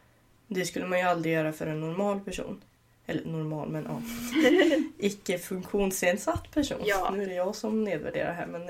[0.47, 2.63] Det skulle man ju aldrig göra för en normal person.
[3.07, 4.01] Eller normal, men ja.
[4.97, 6.81] Icke funktionsnedsatt person.
[6.85, 7.09] Ja.
[7.13, 8.61] Nu är det jag som nedvärderar här men...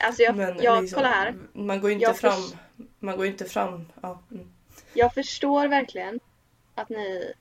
[0.00, 1.34] Alltså jag, men jag liksom, kolla här.
[1.52, 2.32] Man går ju inte Jag fram...
[2.32, 2.54] förs-
[2.98, 3.92] Man går inte fram...
[4.02, 4.22] Ja.
[4.30, 4.52] Mm.
[4.94, 6.20] Jag förstår verkligen
[6.74, 7.32] att ni...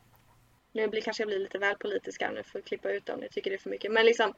[0.72, 3.20] Nu blir, kanske jag blir lite väl politisk här, nu får jag klippa ut om
[3.20, 3.92] ni tycker det är för mycket.
[3.92, 4.34] Men liksom,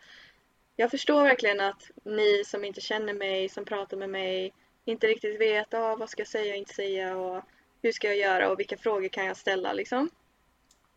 [0.75, 4.53] jag förstår verkligen att ni som inte känner mig, som pratar med mig,
[4.85, 7.43] inte riktigt vet ah, vad ska jag säga och inte säga och
[7.81, 10.09] hur ska jag göra och vilka frågor kan jag ställa liksom.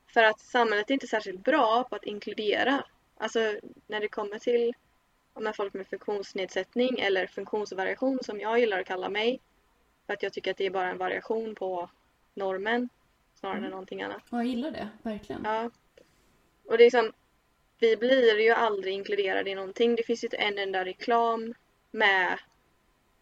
[0.08, 2.84] För att samhället är inte särskilt bra på att inkludera.
[3.16, 3.54] Alltså
[3.86, 4.74] när det kommer till
[5.34, 9.40] ja, men folk med funktionsnedsättning eller funktionsvariation som jag gillar att kalla mig.
[10.06, 11.90] För att jag tycker att det är bara en variation på
[12.34, 12.88] normen
[13.34, 14.22] snarare än någonting annat.
[14.30, 15.42] Och jag gillar det, verkligen.
[15.44, 15.70] Ja.
[16.64, 17.12] Och det är liksom,
[17.78, 19.96] vi blir ju aldrig inkluderade i någonting.
[19.96, 21.54] Det finns ju inte en enda reklam
[21.90, 22.38] med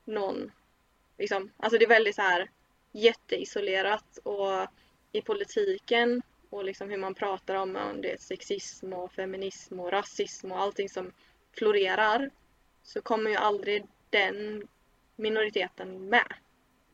[0.05, 0.53] någon.
[1.19, 2.51] Liksom, alltså det är väldigt så här
[2.93, 4.67] jätteisolerat och
[5.13, 9.93] i politiken och liksom hur man pratar om om det är sexism och feminism och
[9.93, 11.13] rasism och allting som
[11.53, 12.31] florerar
[12.83, 14.69] så kommer ju aldrig den
[15.17, 16.33] minoriteten med.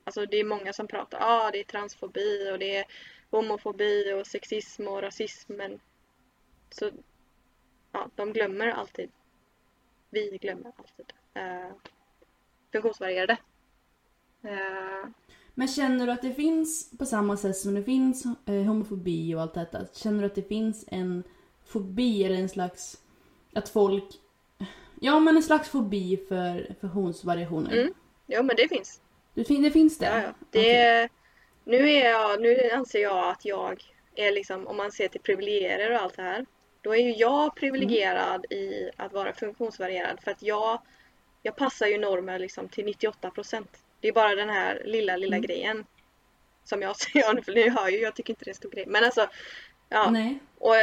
[0.05, 2.85] Alltså det är många som pratar, om ah, det är transfobi och det är
[3.31, 5.81] homofobi och sexism och rasism men
[6.71, 6.91] så
[7.93, 9.11] ja, de glömmer alltid
[10.13, 11.73] vi glömmer alltid eh,
[12.73, 13.37] funktionsvarierade.
[14.43, 15.09] Eh,
[15.55, 19.41] men känner du att det finns, på samma sätt som det finns eh, homofobi och
[19.41, 21.23] allt detta, känner du att det finns en
[21.67, 22.97] fobi eller en slags,
[23.55, 24.05] att folk,
[25.01, 27.73] ja men en slags fobi för funktionsvariationer?
[27.73, 27.95] Mm.
[28.27, 29.01] jo men det finns.
[29.35, 30.07] Det, fin- det finns det?
[30.07, 30.33] Ja, ja.
[30.51, 31.09] Det,
[31.65, 33.83] nu, är jag, nu anser jag att jag
[34.15, 36.47] är liksom, om man ser till privilegier och allt det här,
[36.81, 40.83] då är ju jag privilegierad i att vara funktionsvarierad för att jag,
[41.43, 43.82] jag passar ju normer liksom till 98 procent.
[44.03, 45.47] Det är bara den här lilla, lilla Mm.
[45.47, 45.85] grejen
[46.65, 48.85] som jag ser, för ni hör ju, jag tycker inte det är en stor grej.
[48.87, 49.29] Men alltså,
[49.89, 50.11] ja.
[50.11, 50.39] Nej.
[50.59, 50.75] Och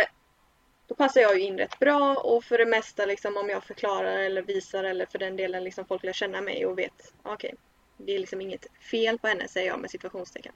[0.87, 4.17] då passar jag ju in rätt bra och för det mesta liksom om jag förklarar
[4.17, 7.55] eller visar eller för den delen liksom folk lär känna mig och vet, okej,
[7.97, 10.53] det är liksom inget fel på henne säger jag med situationstecken.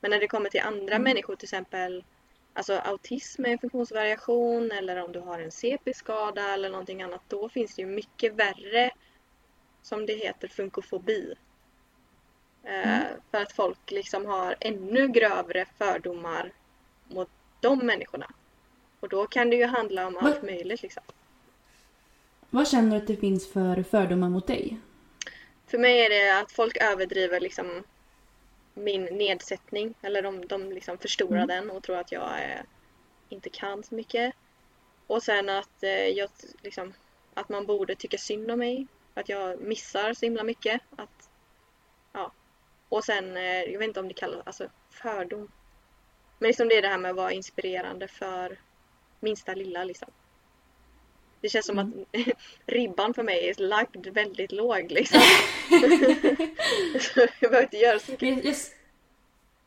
[0.00, 1.02] Men när det kommer till andra Mm.
[1.02, 2.04] människor, till exempel
[2.52, 7.48] alltså autism är en funktionsvariation eller om du har en CP-skada eller någonting annat, då
[7.48, 8.90] finns det ju mycket värre
[9.82, 11.34] som det heter funkofobi.
[12.66, 13.02] Eh, Mm.
[13.30, 16.52] För att folk liksom har ännu grövre fördomar
[17.08, 17.28] mot
[17.60, 18.30] de människorna.
[19.00, 21.02] Och då kan det ju handla om allt Men- möjligt liksom.
[22.50, 24.76] Vad känner du att det finns för fördomar mot dig?
[25.66, 27.84] För mig är det att folk överdriver liksom
[28.74, 29.94] min nedsättning.
[30.02, 31.46] Eller de, de liksom förstorar Mm.
[31.48, 32.60] den och tror att jag eh,
[33.28, 34.34] inte kan så mycket.
[35.06, 36.30] Och sen att, eh, jag,
[36.62, 36.92] liksom,
[37.34, 38.86] att man borde tycka synd om mig.
[39.14, 40.80] Att jag missar så himla mycket.
[40.96, 41.10] Att.
[42.88, 45.50] Och sen, eh, jag vet inte om det kallas alltså, fördom.
[46.38, 48.58] Men liksom det är det här med att vara inspirerande för
[49.20, 50.08] minsta lilla liksom.
[51.40, 51.88] Det känns som att
[52.66, 55.20] ribban för mig är lagd väldigt låg liksom.
[57.40, 58.28] jag behöver inte göra så mycket.
[58.28, 58.54] Jag, jag,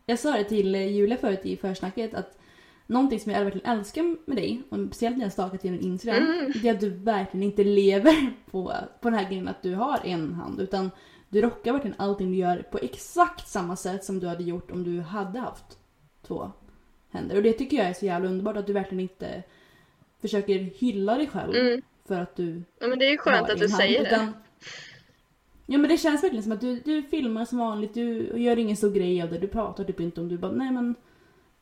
[0.06, 2.40] jag sa det till Julia förut i försnacket att
[2.88, 6.52] någonting som jag verkligen älskar med dig, och speciellt när jag stakat genom Instagram, Mm.
[6.62, 10.00] det är att du verkligen inte lever på, på den här grejen att du har
[10.04, 10.62] en hand.
[10.62, 10.92] Utan
[11.30, 14.84] du rockar verkligen allting du gör på exakt samma sätt som du hade gjort om
[14.84, 15.78] du hade haft
[16.28, 16.52] två
[17.10, 17.36] händer.
[17.36, 19.44] Och det tycker jag är så jävla underbart att du verkligen inte
[20.22, 21.82] försöker hylla dig själv Mm.
[22.08, 24.08] för att du Ja, men det är ju skönt att du hand, säger det.
[24.08, 24.34] utan-
[25.66, 28.78] Ja men det känns verkligen som att du, du filmar som vanligt, du gör ingen
[28.78, 30.96] stor grej av det, du pratar typ inte om du bara nej men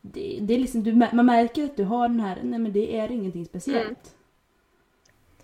[0.00, 2.96] det, det är liksom, du, man märker att du har den här, nej men det
[2.98, 4.14] är ingenting speciellt.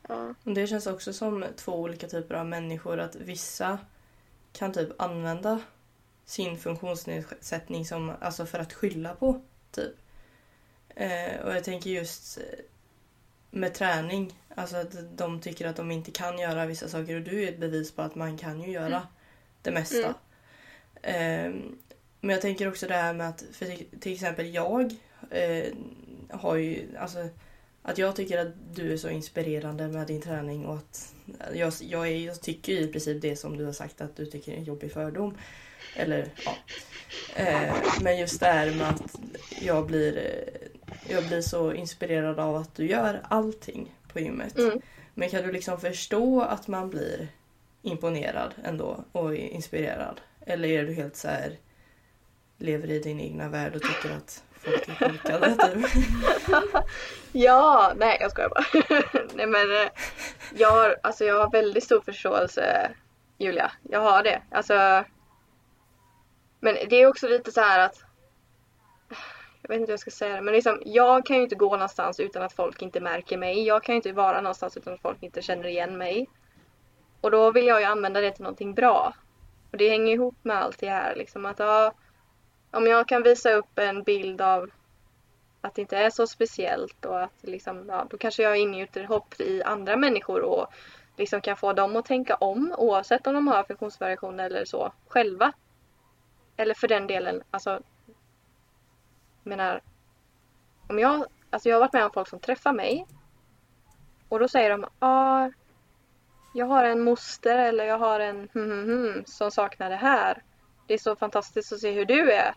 [0.09, 0.35] Mm.
[0.45, 0.53] Ja.
[0.53, 2.99] Det känns också som två olika typer av människor.
[3.01, 3.79] Att vissa
[4.55, 5.61] kan typ använda
[6.25, 9.41] sin funktionsnedsättning som, alltså för att skylla på.
[9.71, 9.93] Typ.
[10.89, 12.45] Eh, och jag tänker just eh,
[13.51, 14.39] med träning.
[14.55, 17.59] Alltså att de tycker att de inte kan göra vissa saker och du är ett
[17.61, 19.03] bevis på att man kan ju göra Mm.
[19.63, 20.15] det mesta.
[21.03, 21.55] Mm.
[21.57, 21.63] Eh,
[22.21, 24.95] men jag tänker också det här med att för till, till exempel jag
[25.31, 25.73] eh,
[26.31, 27.29] har ju alltså
[27.87, 31.15] att jag tycker att du är så inspirerande med din träning och att
[31.55, 34.53] jag, jag, är, jag tycker i princip det som du har sagt att du tycker
[34.53, 35.35] är en jobbig fördom.
[35.97, 36.57] Eller ja.
[37.37, 39.17] Eh, men just det här med att
[39.61, 44.59] jag blir, eh, jag blir så inspirerad av att du gör allting på gymmet.
[44.59, 44.81] Mm.
[45.15, 47.29] Men kan du liksom förstå att man blir
[47.83, 50.21] imponerad ändå och inspirerad?
[50.47, 51.59] Eller är du helt så här
[52.59, 55.57] lever i din egna värld och tycker att folk är korkade?
[55.57, 56.85] Typ?
[57.37, 58.65] Ja, nej jag skojar bara.
[59.35, 59.89] nej men eh,
[60.55, 62.91] jag har, alltså, jag har väldigt stor förståelse
[63.39, 63.73] Julia.
[63.83, 64.43] Jag har det.
[64.51, 65.05] Alltså,
[66.61, 68.05] men det är också lite så här att
[69.63, 71.71] jag vet inte hur jag ska säga det, men liksom, jag kan ju inte gå
[71.71, 73.67] någonstans utan att folk inte märker mig.
[73.67, 76.29] Jag kan ju inte vara någonstans utan att folk inte känner igen mig.
[77.21, 79.15] Och då vill jag ju använda det till någonting bra.
[79.71, 81.17] Och det hänger ihop med allt det här.
[81.17, 81.93] Liksom att, ja,
[82.75, 84.71] om jag kan visa upp en bild av
[85.61, 89.41] att det inte är så speciellt och att liksom, ja, då kanske jag ingjuter hopp
[89.41, 90.67] i andra människor och
[91.17, 95.53] liksom kan få dem att tänka om oavsett om de har funktionsvariationer eller så själva.
[96.57, 99.81] Eller för den delen, alltså jag menar
[100.89, 103.07] om jag, alltså jag har varit med om folk som träffar mig
[104.29, 105.51] och då säger de ja, ah,
[106.55, 110.43] jag har en moster eller jag har en hmm, hmm, hmm, som saknar det här.
[110.87, 112.55] Det är så fantastiskt att se hur du är.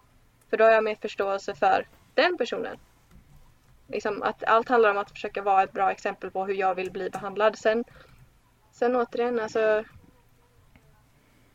[0.49, 2.77] För då har jag mer förståelse för den personen.
[3.87, 6.91] Liksom att allt handlar om att försöka vara ett bra exempel på hur jag vill
[6.91, 7.57] bli behandlad.
[7.57, 7.83] Sen,
[8.71, 9.83] sen återigen, alltså,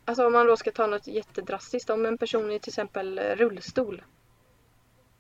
[0.05, 3.37] alltså om man då ska ta något jättedrastiskt, om en person i till exempel eh,
[3.37, 4.03] rullstol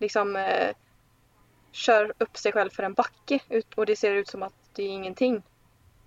[0.03, 0.75] liksom eh,
[1.73, 4.83] kör upp sig själv för en backe ut, och det ser ut som att det
[4.83, 5.43] är ingenting.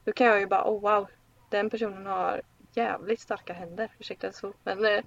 [0.04, 1.08] Då kan jag ju bara, oh wow,
[1.50, 2.42] den personen har
[2.74, 3.90] jävligt starka händer.
[4.00, 5.04] Ursäkta så, men eh,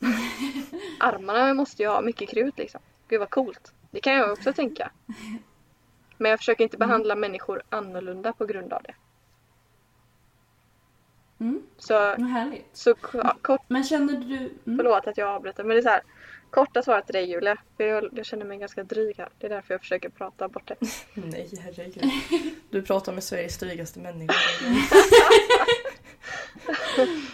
[1.00, 2.80] armarna måste ju ha mycket krut liksom.
[3.08, 3.72] Gud vad coolt.
[3.90, 4.90] Det kan jag också tänka.
[6.16, 8.94] Men jag försöker inte behandla människor annorlunda på grund av det.
[11.40, 12.66] Mm, Så, vad härligt.
[12.72, 14.36] så k- kort, Men känner du...
[14.36, 16.02] Mm, förlåt att jag avbryter men det är så här.
[16.50, 17.56] Korta svaret till dig Julia.
[17.76, 19.28] För jag, jag känner mig ganska dryg här.
[19.38, 20.76] Det är därför jag försöker prata bort det.
[21.14, 22.10] Nej herregud.
[22.70, 24.34] Du pratar med Sveriges drygaste människa.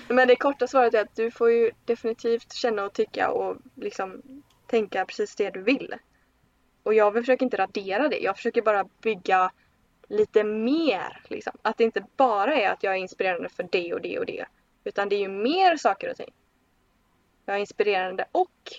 [0.09, 4.23] Men det korta svaret är att du får ju definitivt känna och tycka och liksom
[4.67, 5.95] tänka precis det du vill.
[6.83, 8.19] Och jag försöker inte radera det.
[8.19, 9.53] Jag försöker bara bygga
[10.09, 11.23] lite mer.
[11.29, 11.53] Liksom.
[11.63, 14.47] Att det inte bara är att jag är inspirerande för det och det och det.
[14.85, 16.33] Utan det är ju mer saker och ting.
[17.47, 18.73] Jag är inspirerande och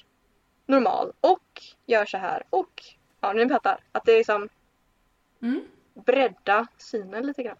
[0.65, 2.83] normal och gör så här och
[3.21, 3.79] ja, ni fattar.
[3.91, 4.49] Att det är liksom
[5.41, 5.61] mm.
[5.93, 7.57] bredda synen lite grann.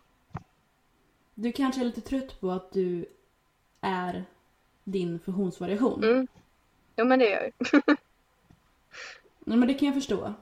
[1.35, 3.05] Du kanske är lite trött på att du
[3.81, 4.25] är
[4.83, 6.03] din funktionsvariation.
[6.03, 6.27] Mm.
[6.95, 7.71] Jo men det är jag.
[9.45, 10.33] Nej, men det kan jag förstå.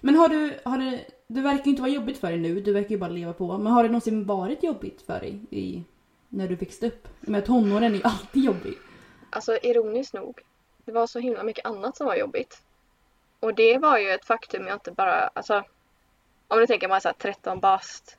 [0.00, 2.72] Men har du, har det, det verkar ju inte vara jobbigt för dig nu, du
[2.72, 3.58] verkar ju bara leva på.
[3.58, 5.84] Men har det någonsin varit jobbigt för dig i,
[6.28, 7.08] när du växte upp?
[7.20, 8.78] Med tonåren är ju alltid jobbig.
[9.30, 10.40] Alltså ironiskt nog.
[10.84, 12.62] Det var så himla mycket annat som var jobbigt.
[13.40, 15.64] Och det var ju ett faktum jag inte bara, alltså.
[16.48, 18.18] Om du tänker man här 13 bast.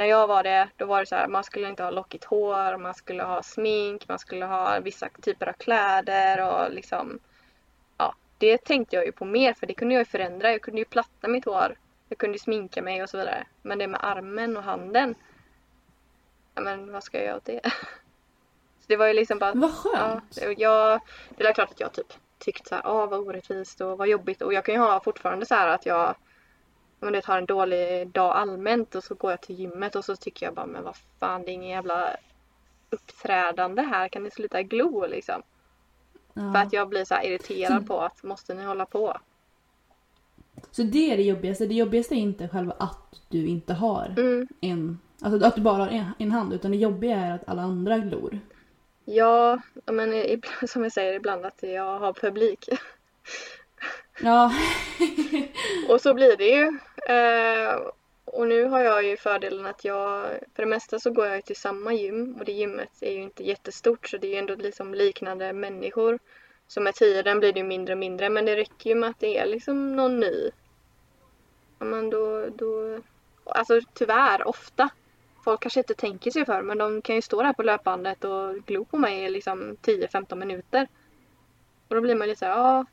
[0.00, 2.76] När jag var det, då var det så här, man skulle inte ha lockigt hår,
[2.76, 7.18] man skulle ha smink, man skulle ha vissa typer av kläder och liksom.
[7.96, 10.52] Ja, det tänkte jag ju på mer för det kunde jag ju förändra.
[10.52, 11.76] Jag kunde ju platta mitt hår.
[12.08, 13.46] Jag kunde sminka mig och så vidare.
[13.62, 15.14] Men det med armen och handen.
[16.54, 17.60] Ja men vad ska jag göra åt det?
[18.80, 20.34] Så det var ju liksom bara vad Ja, skönt.
[20.34, 23.98] det- jag, det är klart att jag typ tyckt så här, ah vad orättvist och
[23.98, 26.14] vad jobbigt och jag kan ju ha fortfarande så här att jag
[27.00, 30.16] men det har en dålig dag allmänt och så går jag till gymmet och så
[30.16, 32.16] tycker jag bara men vad fan det är ingen jävla
[32.90, 35.42] uppträdande här, kan ni sluta glo liksom?
[36.34, 36.52] Ja.
[36.52, 39.16] För att jag blir så irriterad på att måste ni hålla på?
[40.70, 41.66] Så det är det jobbigaste.
[41.66, 44.48] Det jobbigaste är inte själva att du inte har Mm.
[44.60, 44.98] en...
[45.22, 46.52] Alltså att du bara har en, en hand.
[46.52, 48.38] Utan det jobbiga är att alla andra glor.
[49.04, 52.68] Ja, men ibland, som jag säger ibland att jag har publik.
[54.20, 54.52] Ja.
[55.88, 56.78] Och så blir det ju.
[57.08, 57.80] Eh,
[58.24, 61.56] och nu har jag ju fördelen att jag, för det mesta så går jag till
[61.56, 64.94] samma gym och det gymmet är ju inte jättestort så det är ju ändå liksom
[64.94, 66.18] liknande människor.
[66.66, 69.20] Så med tiden blir det ju mindre och mindre men det räcker ju med att
[69.20, 70.50] det är liksom någon ny.
[71.78, 73.00] Ja, men då, då,
[73.44, 74.88] alltså tyvärr ofta.
[75.44, 78.54] Folk kanske inte tänker sig för men de kan ju stå där på löpbandet och
[78.66, 80.88] glo på mig i liksom 10-15 minuter.
[81.88, 82.84] Och då blir man lite såhär, ja,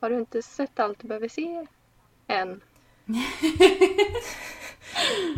[0.00, 1.66] har du inte sett allt du behöver se
[2.26, 2.60] än?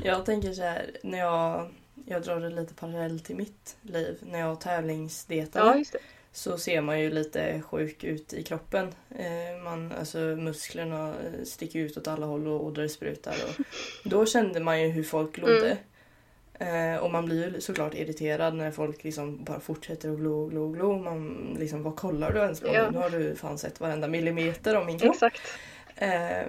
[0.05, 1.71] Jag tänker så här, när jag,
[2.07, 4.19] jag drar det lite parallellt till mitt liv.
[4.21, 5.99] När jag tävlingsdietade Ja,
[6.33, 8.95] så ser man ju lite sjuk ut i kroppen.
[9.11, 13.35] Eh, man, alltså musklerna eh, sticker ut åt alla håll och ådror sprutar.
[13.49, 13.65] Och
[14.05, 15.79] då kände man ju hur folk glodde.
[16.59, 20.69] Eh, och man blir ju såklart irriterad när folk liksom bara fortsätter att glo, glo,
[20.69, 20.99] glo.
[20.99, 22.75] Man liksom, vad kollar du ens på?
[22.75, 22.91] Ja.
[22.91, 25.15] Nu har du fan sett varenda millimeter av min kropp.
[25.15, 25.41] Exakt.
[25.97, 26.43] Eh,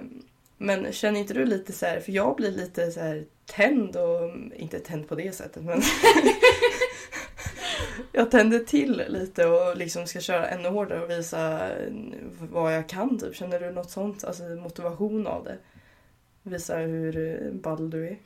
[0.58, 4.30] men känner inte du lite så här, för jag blir lite så här tänd och,
[4.56, 5.82] inte tänd på det sättet men
[8.12, 12.88] jag tänder till lite och liksom ska köra ännu hårdare och visa mm, vad jag
[12.88, 13.36] kan typ.
[13.36, 15.58] Känner du något sånt, alltså motivation av det?
[16.42, 18.18] Visa hur eh, ball du är.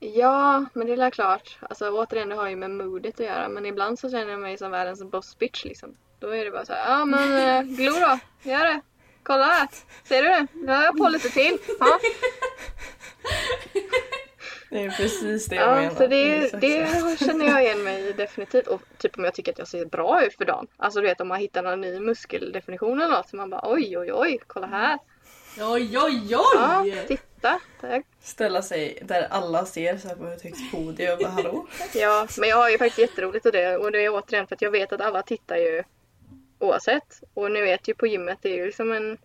[0.00, 1.58] Ja, men det är väl klart.
[1.60, 3.48] Alltså återigen, det har ju med modet att göra.
[3.48, 5.96] Men ibland så känner jag mig som världens boss bitch liksom.
[6.18, 8.18] Då är det bara så här, ja men eh, glo då,
[8.50, 8.80] gör det.
[9.22, 9.68] Kolla här,
[10.04, 10.46] ser du det?
[10.54, 11.58] Nu har jag på lite till.
[11.80, 12.00] Ja,
[14.70, 15.94] Det är precis det jag ja menar.
[15.94, 17.24] så det, det så.
[17.24, 18.66] känner jag igen mig i definitivt.
[18.66, 20.66] Och typ om jag tycker att jag ser bra ut för dagen.
[20.76, 23.98] Alltså du vet om man hittar någon ny muskeldefinition eller något så man bara oj
[23.98, 24.98] oj oj, kolla här.
[25.60, 27.04] Oj, oj, Ja, oj!
[27.08, 27.60] titta.
[27.80, 28.02] Där.
[28.22, 31.66] Ställa sig där alla ser så här på ett högt podium hallå?
[31.94, 33.76] Ja, men jag har ju faktiskt jätteroligt och det.
[33.76, 35.82] Och det är återigen för att jag vet att alla tittar ju
[36.62, 37.22] oavsett.
[37.34, 39.18] Och nu vet ju på gymmet, det är ju liksom en...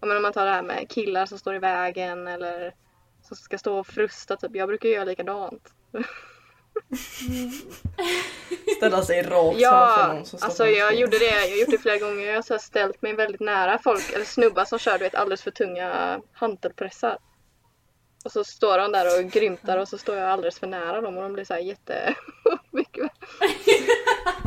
[0.00, 2.74] Om man tar det här med killar som står i vägen eller
[3.22, 4.50] som ska stå och frusta typ.
[4.54, 5.72] Jag brukar göra likadant.
[8.76, 11.00] Ställa sig rakt framför Ja, någon som alltså jag scen.
[11.00, 11.24] gjorde det.
[11.24, 12.26] Jag har gjort det flera gånger.
[12.26, 15.50] Jag har ställt mig väldigt nära folk, eller snubbar som kör du vet, alldeles för
[15.50, 17.18] tunga hantelpressar.
[18.26, 21.16] Och så står de där och grymtar och så står jag alldeles för nära dem
[21.16, 22.14] och de blir så här jätte...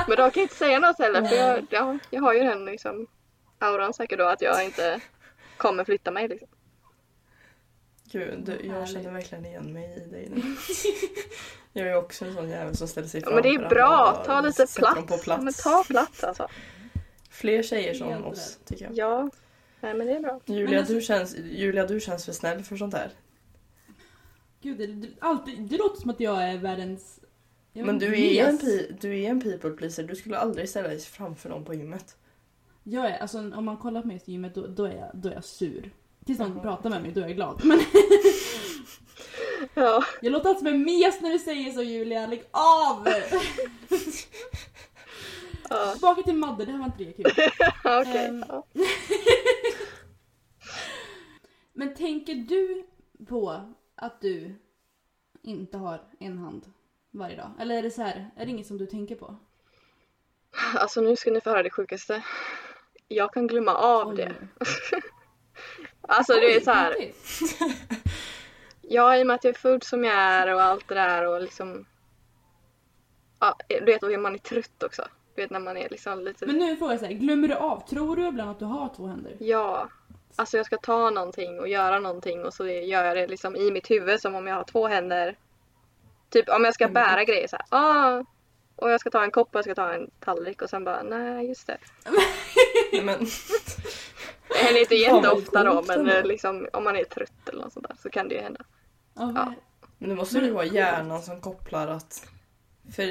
[0.07, 3.07] Men de kan inte säga något heller för jag, ja, jag har ju den liksom
[3.59, 5.01] auran säkert då att jag inte
[5.57, 6.47] kommer flytta mig liksom.
[8.11, 8.93] Gud, du, jag Härligt.
[8.93, 10.41] känner verkligen igen mig i dig nu.
[11.73, 13.69] Jag är ju också en sån jävel som ställer sig Ja, framför men det är
[13.69, 15.05] bra, ta lite plats.
[15.07, 15.43] På Ja, plats.
[15.43, 16.47] men ta plats alltså.
[17.29, 18.93] Fler tjejer som oss, tycker jag.
[18.97, 19.29] Ja,
[19.79, 20.39] nej men det är bra.
[20.45, 23.11] Julia, Men alltså- du känns, Julia, du känns för snäll för sånt här.
[24.61, 27.19] Gud, det, det, alltid, det låter som att jag är världens...
[27.73, 28.59] jag Men du är, en
[29.01, 30.03] du är en people pleaser.
[30.03, 32.17] Du skulle aldrig ställa dig framför någon på gymmet.
[32.83, 35.29] Jag är, alltså, om man kollar på mig i gymmet då, då, är jag, då
[35.29, 35.91] är jag sur.
[36.25, 36.61] Tills någon Jaha.
[36.61, 37.61] pratar med mig, då är jag glad.
[37.63, 37.79] Men
[39.73, 43.07] Ja, jag låter alltid som en mes när du säger så Julia, lägg av!
[45.69, 45.91] ja.
[45.91, 47.25] Tillbaka till Madde, det här var inte det kul.
[47.83, 48.25] okej.
[48.25, 48.45] Ehm.
[48.47, 48.65] ja.
[51.73, 52.85] Men tänker du
[53.25, 54.55] på att du
[55.41, 56.65] inte har en hand
[57.11, 57.51] varje dag?
[57.59, 59.35] Eller är det så här, är det inget som du tänker på?
[60.75, 62.23] Alltså nu ska ni få höra det sjukaste.
[63.07, 64.35] Jag kan glömma av Oj, det.
[64.59, 65.01] oj.
[66.01, 66.95] Alltså det är Oj, så här.
[68.81, 71.27] Ja, i och med att jag är född som jag är och allt det där
[71.27, 71.85] och liksom...
[73.39, 75.07] Ja, du vet, och man är trött också.
[75.35, 76.45] Du vet när man är liksom lite...
[76.45, 77.87] Men nu frågar jag så här, glömmer du av?
[77.87, 79.37] Tror du ibland att du har två händer?
[79.39, 79.89] Ja.
[80.39, 83.71] Alltså jag ska ta någonting och göra någonting och så gör jag det liksom i
[83.71, 85.35] mitt huvud som om jag har två händer.
[86.29, 86.93] Typ om jag ska Mm.
[86.93, 87.65] bära grejer så här.
[87.69, 88.23] Ah,
[88.75, 91.03] och jag ska ta en kopp och jag ska ta en tallrik och sen bara
[91.03, 91.77] nej just det.
[92.91, 93.19] Nej, men,
[94.47, 97.87] Det händer inte jätteofta då men eh, liksom, om man är trött eller något sånt
[97.87, 98.65] där så kan det ju hända.
[99.13, 99.53] Ja, Ja.
[99.97, 102.27] men det måste ju vara hjärnan som kopplar att...
[102.95, 103.03] För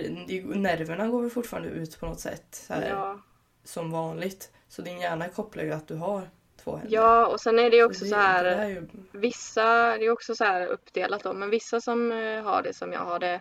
[0.54, 3.18] nerverna går väl fortfarande ut på något sätt här, Ja.
[3.64, 4.50] som vanligt.
[4.68, 6.28] Så din hjärna kopplar ju att du har
[6.64, 6.94] två händer.
[6.94, 8.44] ja och sen är det ju också det, så här.
[8.44, 12.42] Det är ju, Vissa, det är också så här uppdelat då, men vissa som eh,
[12.42, 13.40] har det som jag har det,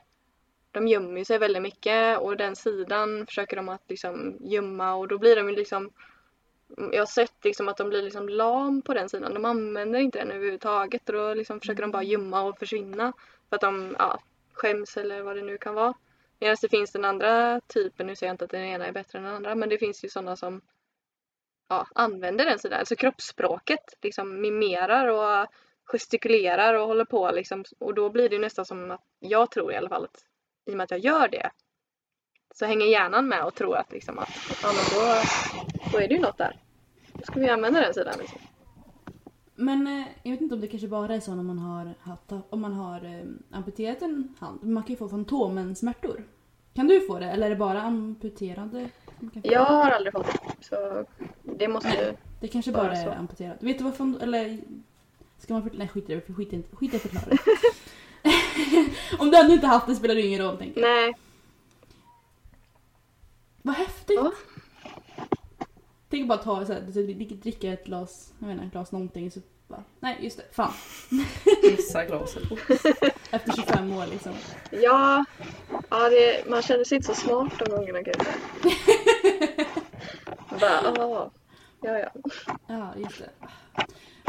[0.71, 5.17] de gömmer sig väldigt mycket och den sidan försöker de att liksom gömma och då
[5.17, 5.91] blir de ju liksom,
[6.91, 9.33] jag har sett liksom att de blir liksom lam på den sidan.
[9.33, 13.13] De använder inte den överhuvudtaget och då liksom försöker de bara gömma och försvinna.
[13.49, 14.19] För att de ja,
[14.53, 15.93] skäms eller vad det nu kan vara.
[16.39, 19.17] Medan det finns den andra typen, nu säger jag inte att den ena är bättre
[19.17, 20.61] än den andra, men det finns ju sådana som
[21.67, 25.47] ja, använder den sidan, alltså kroppsspråket, liksom mimerar och
[25.83, 27.63] gestikulerar och håller på liksom.
[27.79, 30.23] Och då blir det nästan som att, jag tror i alla fall att
[30.65, 31.51] i och med att jag gör det
[32.55, 34.29] så hänger hjärnan med och tror att liksom att
[34.63, 35.21] ja men då,
[35.91, 36.59] då är det ju något där.
[37.13, 38.39] Då ska vi använda den sidan liksom.
[39.55, 42.31] Men eh, jag vet inte om det kanske bara är så när man har, haft,
[42.49, 44.63] om man har eh, amputerat en hand.
[44.63, 46.23] Man kan ju få fantomensmärtor.
[46.77, 48.89] Kan du få det eller är det bara amputerade?
[49.43, 50.65] Jag har aldrig fått det.
[50.65, 51.05] Så
[51.43, 52.13] det måste ju...
[52.39, 53.11] Det kanske bara bara är så.
[53.11, 53.63] amputerat.
[53.63, 54.59] Vet du vad fan, eller
[55.37, 55.79] ska man förklara?
[55.79, 57.25] Nej skit i det, skit i skit i förklara
[59.19, 60.89] om du ännu inte haft det spelar det ingen roll tänker jag.
[60.89, 61.13] Nej.
[63.61, 64.19] Vad häftigt!
[64.23, 64.31] Ja.
[66.09, 66.81] Tänk bara ta så här,
[67.41, 70.73] dricka ett glas, jag vet inte, ett glas någonting så bara, nej just det, fan.
[71.63, 72.43] Missa glaset.
[73.31, 74.33] Efter 25 år liksom.
[74.71, 75.25] Ja,
[75.89, 78.37] ja det, man känner sig inte så smart de gångerna kan jag säga.
[80.59, 81.31] Bara, ah,
[81.81, 82.09] ja, ja.
[82.67, 83.29] Ja, just det.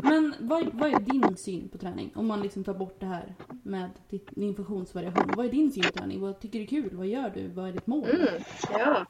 [0.03, 2.13] Men vad, vad är din syn på träning?
[2.15, 3.91] Om man liksom tar bort det här med
[4.31, 5.33] din funktionsvariation.
[5.37, 6.21] Vad är din syn på träning?
[6.21, 6.91] Vad tycker du är kul?
[6.93, 7.49] Vad gör du?
[7.49, 8.11] Vad är ditt mål?
[8.11, 9.07] Mm, ja.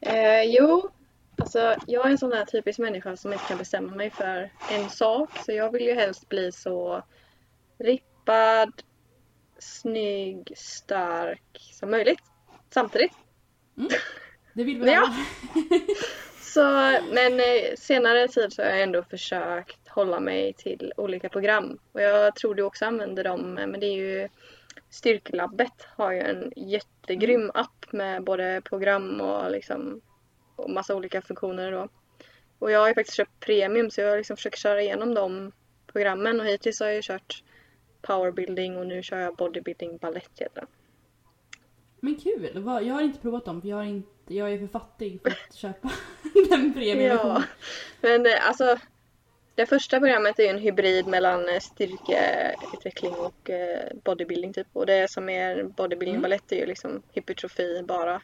[0.00, 0.90] Eh, jo,
[1.36, 4.88] alltså jag är en sån här typisk människa som inte kan bestämma mig för en
[4.88, 5.30] sak.
[5.46, 7.02] Så jag vill ju helst bli så
[7.78, 8.72] rippad,
[9.60, 12.20] snygg, stark som möjligt.
[12.74, 13.12] Samtidigt.
[14.54, 14.98] Det vill vi Ja.
[15.00, 15.14] alla.
[16.40, 16.60] Så,
[17.12, 21.78] men eh, senare tid så har jag ändå försökt hålla mig till olika program.
[21.92, 24.28] Och jag tror du också använder dem, eh, men det är ju
[24.90, 30.00] Styrkelabbet har ju en jättegrym app med både program och liksom
[30.56, 31.88] och massa olika funktioner då.
[32.58, 35.52] Och jag har ju faktiskt köpt premium så jag liksom försökt köra igenom de
[35.92, 37.42] programmen och hittills har jag ju kört
[38.02, 40.66] powerbuilding och nu kör jag bodybuilding balett heter.
[42.00, 42.50] Men kul!
[42.64, 45.54] Jag har inte provat dem för jag, har inte, jag är för fattig för att
[45.54, 45.90] köpa
[46.50, 47.36] den premiumversionen.
[47.36, 47.42] Ja,
[48.00, 48.76] men eh, alltså
[49.54, 54.66] det första programmet är ju en hybrid mellan eh, styrkeutveckling och eh, bodybuilding typ.
[54.72, 56.22] Och det som är bodybuilding Mm.
[56.22, 58.22] balett är ju liksom hypertrofi bara.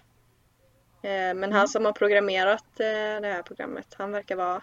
[1.35, 4.62] Men han som har programmerat det här programmet, han verkar vara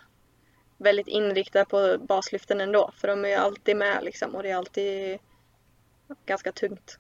[0.84, 2.92] väldigt inriktad på baslyften ändå.
[2.96, 5.20] För de är ju alltid med liksom och det är alltid
[6.26, 7.00] ganska tungt.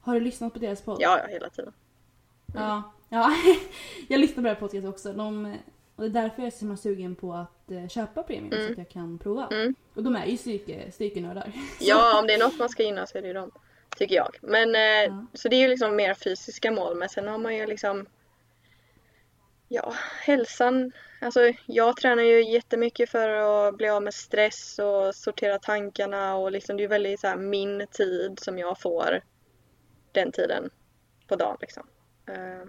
[0.00, 0.96] Har du lyssnat på deras podd?
[1.00, 1.72] Ja, ja, hela tiden.
[2.54, 3.30] Ja, ja.
[4.08, 5.12] jag lyssnar på deras podcast också.
[5.12, 5.56] De,
[5.96, 8.56] och det är därför jag är så himla sugen på att eh, köpa premium så
[8.58, 8.72] Mm.
[8.72, 9.46] att jag kan prova.
[9.52, 9.74] Mm.
[9.94, 11.52] Och de är ju styrke, styrkenördar.
[11.80, 13.50] Ja, om det är något man ska gynna så är det ju dem.
[13.96, 14.36] Tycker jag.
[14.42, 15.26] Men, eh, Ja.
[15.34, 16.96] Så det är ju liksom mer fysiska mål.
[16.96, 18.06] Men sen har man ju liksom
[19.74, 20.92] Ja, hälsan.
[21.20, 26.52] Alltså jag tränar ju jättemycket för att bli av med stress och sortera tankarna och
[26.52, 29.20] liksom det är väldigt så här min tid som jag får
[30.12, 30.70] den tiden
[31.28, 31.86] på dagen liksom.
[32.26, 32.68] Eh,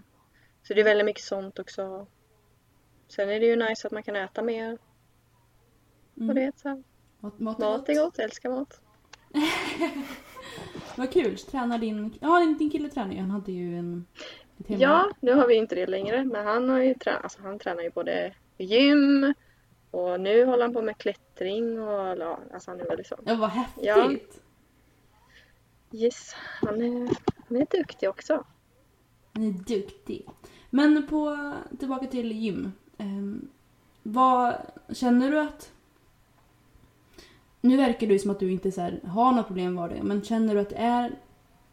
[0.63, 2.07] Så det är väldigt mycket sånt också.
[3.07, 4.77] Sen är det ju nice att man kan äta mer.
[6.17, 6.29] Mm.
[6.29, 6.83] Och det är så här,
[7.19, 8.81] Mat, mat, mat är gott, jag älskar mat.
[10.95, 11.37] Vad kul.
[11.37, 12.17] Tränar din...
[12.21, 13.19] Ja, din, din kille tränar ju.
[13.19, 14.05] Han hade ju en...
[14.67, 14.81] Hemma.
[14.81, 16.23] Ja, nu har vi inte det längre.
[16.23, 19.33] Men han, har ju trä- alltså, han tränar ju både gym
[19.91, 23.19] och nu håller han på med klättring och ja, alltså han är väldigt så.
[23.25, 23.85] Ja, vad häftigt.
[23.85, 24.11] Ja.
[25.91, 27.09] Yes, han är,
[27.47, 28.45] han är duktig också.
[29.33, 30.25] Han är duktig.
[30.69, 32.71] Men på, tillbaka till gym.
[32.97, 33.47] Ehm,
[34.03, 34.55] vad
[34.89, 35.71] känner du att...
[37.61, 40.03] Nu verkar det som att du inte så här, har några problem var det.
[40.03, 41.15] Men känner du att det är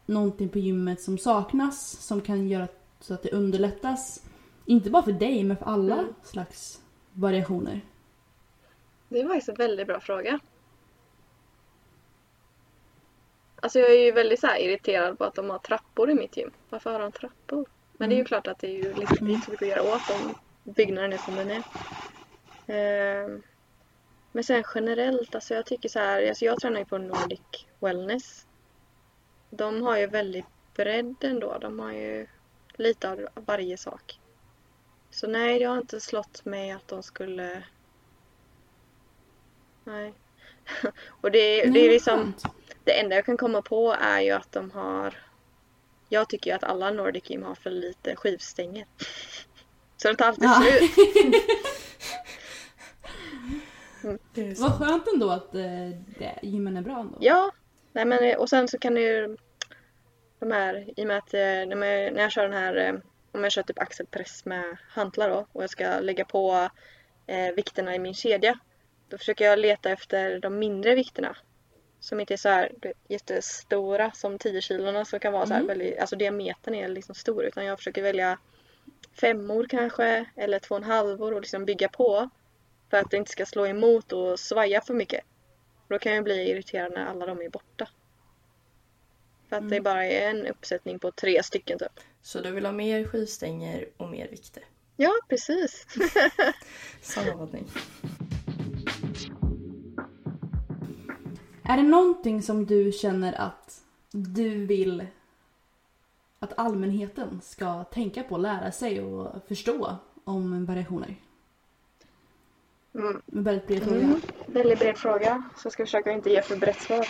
[0.05, 2.67] någonting på gymmet som saknas som kan göra
[2.99, 4.23] så att det underlättas?
[4.65, 6.13] Inte bara för dig men för alla Mm.
[6.23, 6.81] slags
[7.13, 7.81] variationer.
[9.09, 10.39] Det var faktiskt en väldigt bra fråga.
[13.55, 16.51] Alltså jag är ju väldigt så irriterad på att de har trappor i mitt gym.
[16.69, 17.65] Varför har de trappor?
[17.97, 18.27] Men det är ju Mm.
[18.27, 20.35] klart att det är ju liksom, inte så mycket att göra åt om
[20.73, 21.63] byggnaden är som den är.
[24.31, 27.39] Men sen generellt, alltså jag tycker så här, alltså jag tränar ju på Nordic
[27.79, 28.45] Wellness.
[29.57, 30.45] De har ju väldigt
[30.75, 31.57] bredd ändå.
[31.61, 32.27] De har ju
[32.75, 34.19] lite av varje sak.
[35.09, 37.63] Så nej, det har inte slått mig att de skulle...
[39.83, 40.13] Nej.
[41.21, 42.19] Och det, är- det Nej, är liksom...
[42.19, 42.43] skönt.
[42.83, 45.13] Det enda jag kan komma på är ju att de har...
[46.09, 48.85] Jag tycker ju att alla Nordic Gym har för lite skivstänger.
[49.97, 50.61] Så det tar alltid Ja.
[50.61, 50.91] slut.
[54.35, 55.97] Är Vad skönt ändå att det,
[56.41, 57.17] gymmen är bra ändå.
[57.21, 57.51] Ja,
[57.93, 59.37] nej men och sen så kan du ju
[60.39, 62.93] de här, i och med att eh, när man- när jag kör den här eh,
[63.31, 66.69] om jag kör typ axelpress med hantlar då och jag ska lägga på
[67.27, 68.59] eh, vikterna i min kedja.
[69.09, 71.37] Då försöker jag leta efter de mindre vikterna.
[71.99, 72.71] Som inte är så här
[73.07, 75.67] jättestora som 10 kilorna som kan vara så här Mm.
[75.67, 78.37] väldigt, alltså diametern är liksom stor utan jag försöker välja
[79.19, 82.29] femmor kanske eller två och en halvor och liksom bygga på.
[82.89, 85.21] För att det inte ska slå emot och svaja för mycket.
[85.93, 87.89] Då kan jag bli irriterad när alla de är borta.
[89.49, 89.83] För att det Mm.
[89.83, 91.99] bara är en uppsättning på tre stycken typ.
[92.21, 94.63] Så du vill ha mer skivstänger och mer vikter?
[94.95, 95.85] Ja, precis.
[97.01, 97.67] Sammanfattning.
[101.63, 103.81] Är det någonting som du känner att
[104.11, 105.05] du vill
[106.39, 111.15] att allmänheten ska tänka på, lära sig och förstå om variationer?
[112.95, 113.21] Mm.
[113.33, 113.99] En väldigt bred fråga.
[113.99, 114.21] Mm.
[114.47, 117.07] Väldigt bred fråga, så jag ska försöka inte ge för brett svar.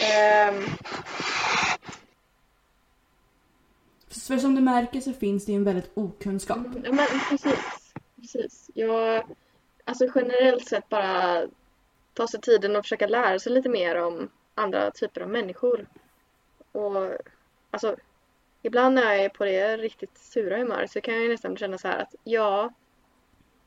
[0.00, 0.64] Ehm,
[4.08, 6.58] För som du märker så finns det ju en väldigt okunskap.
[6.84, 7.92] ja, men precis.
[8.20, 8.70] precis.
[8.74, 9.24] Jag,
[9.84, 11.46] alltså generellt sett bara
[12.14, 15.86] ta sig tiden och försöka lära sig lite mer om andra typer av människor.
[16.72, 17.16] Och
[17.70, 17.96] alltså,
[18.62, 21.88] ibland när jag är på det riktigt sura humöret så kan jag nästan känna så
[21.88, 22.72] här att ja,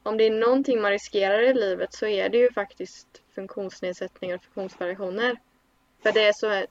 [0.06, 4.44] om det är någonting man riskerar i livet så är det ju faktiskt funktionsnedsättningar och
[4.44, 5.38] funktionsvariationer.
[6.04, 6.66] För det är så,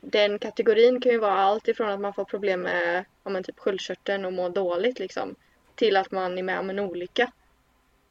[0.00, 3.58] den kategorin kan ju vara allt ifrån att man får problem med om en typ
[3.58, 5.34] sköldkörteln och mår dåligt liksom
[5.74, 7.32] till att man är med om en olycka.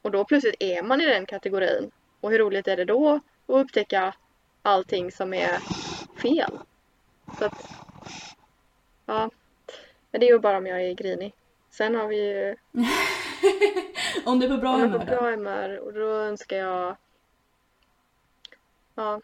[0.02, 1.90] Och då plötsligt är man i den kategorin.
[2.20, 4.14] Och hur roligt är det då att upptäcka
[4.62, 5.58] allting som är
[6.22, 6.58] fel?
[7.38, 7.70] Så att,
[9.06, 9.30] ja.
[10.10, 11.34] Men det är ju bara om jag är grinig.
[11.70, 12.56] Sen har vi ju
[14.24, 16.56] Om du är på bra om jag är humör på bra humör och då önskar
[16.56, 16.96] jag
[18.94, 19.20] ja,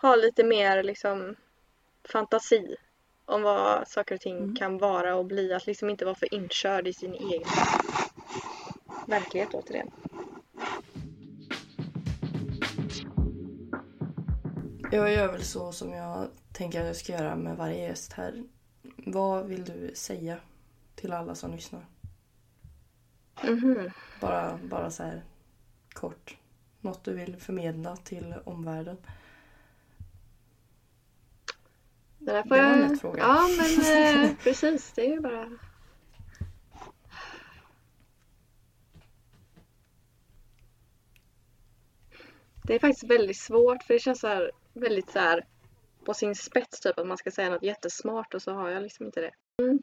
[0.00, 1.36] ha lite mer liksom
[2.12, 2.76] fantasi
[3.24, 4.56] om vad saker och ting Mm.
[4.56, 5.52] kan vara och bli.
[5.52, 7.48] Att liksom inte vara för inkörd i sin egen
[9.06, 9.90] verklighet återigen.
[14.90, 18.44] Jag gör väl så som jag tänker att jag ska göra med varje gäst här.
[18.96, 20.36] Vad vill du säga
[20.94, 21.86] till alla som lyssnar?
[23.44, 23.90] Mhm.
[24.20, 25.22] Bara, bara så här
[25.92, 26.36] kort.
[26.80, 28.96] Något du vill förmedla till omvärlden.
[32.18, 33.18] Det, där får Det var en jag- lätt fråga.
[33.22, 35.50] Ja men eh, precis, det är ju bara
[42.62, 45.46] Det är faktiskt väldigt svårt för det känns så här, väldigt så här
[46.04, 49.06] på sin spets typ att man ska säga något jättesmart och så har jag liksom
[49.06, 49.30] inte det.
[49.62, 49.78] Mm.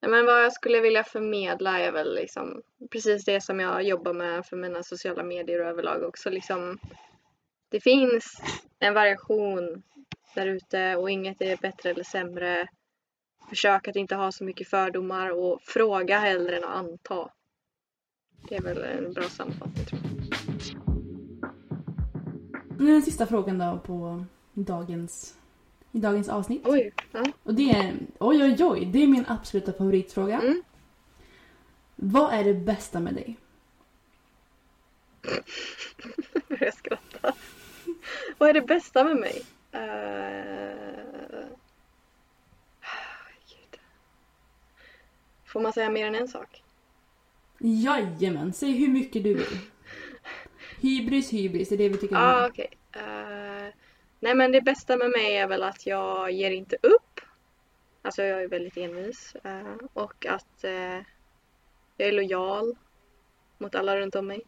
[0.00, 4.46] Men vad jag skulle vilja förmedla är väl liksom precis det som jag jobbar med
[4.46, 6.78] för mina sociala medier och överlag också liksom.
[7.68, 8.42] Det finns
[8.78, 9.82] en variation
[10.34, 12.68] där ute och inget är bättre eller sämre.
[13.48, 17.30] Försök att inte ha så mycket fördomar och fråga hellre än att anta.
[18.48, 20.08] Det är väl en bra sammanfattning tror jag.
[22.78, 25.38] Nu den sista frågan då på dagens,
[25.92, 26.62] i dagens avsnitt.
[26.64, 27.24] Oj, ja.
[27.42, 30.40] Och det är, oj oj oj, det är min absoluta favoritfråga.
[30.40, 30.62] Mm.
[31.96, 33.36] Vad är det bästa med dig?
[36.60, 37.34] jag skrattar.
[38.38, 39.42] Vad är det bästa med mig?
[39.74, 40.88] Uh...
[45.48, 46.62] Får man säga mer än en sak?
[47.58, 49.58] Jajamän, säg hur mycket du vill.
[50.80, 52.50] Hybris, hybris, det är det vi tycker Ja, ah, om.
[52.50, 52.68] okej.
[52.92, 53.47] Eh,
[54.20, 57.20] nej, men det bästa med mig är väl att jag ger inte upp.
[58.02, 59.36] Alltså, jag är väldigt envis.
[59.44, 60.96] eh, och att eh,
[61.96, 62.76] jag är lojal
[63.58, 64.42] mot alla runt om mig.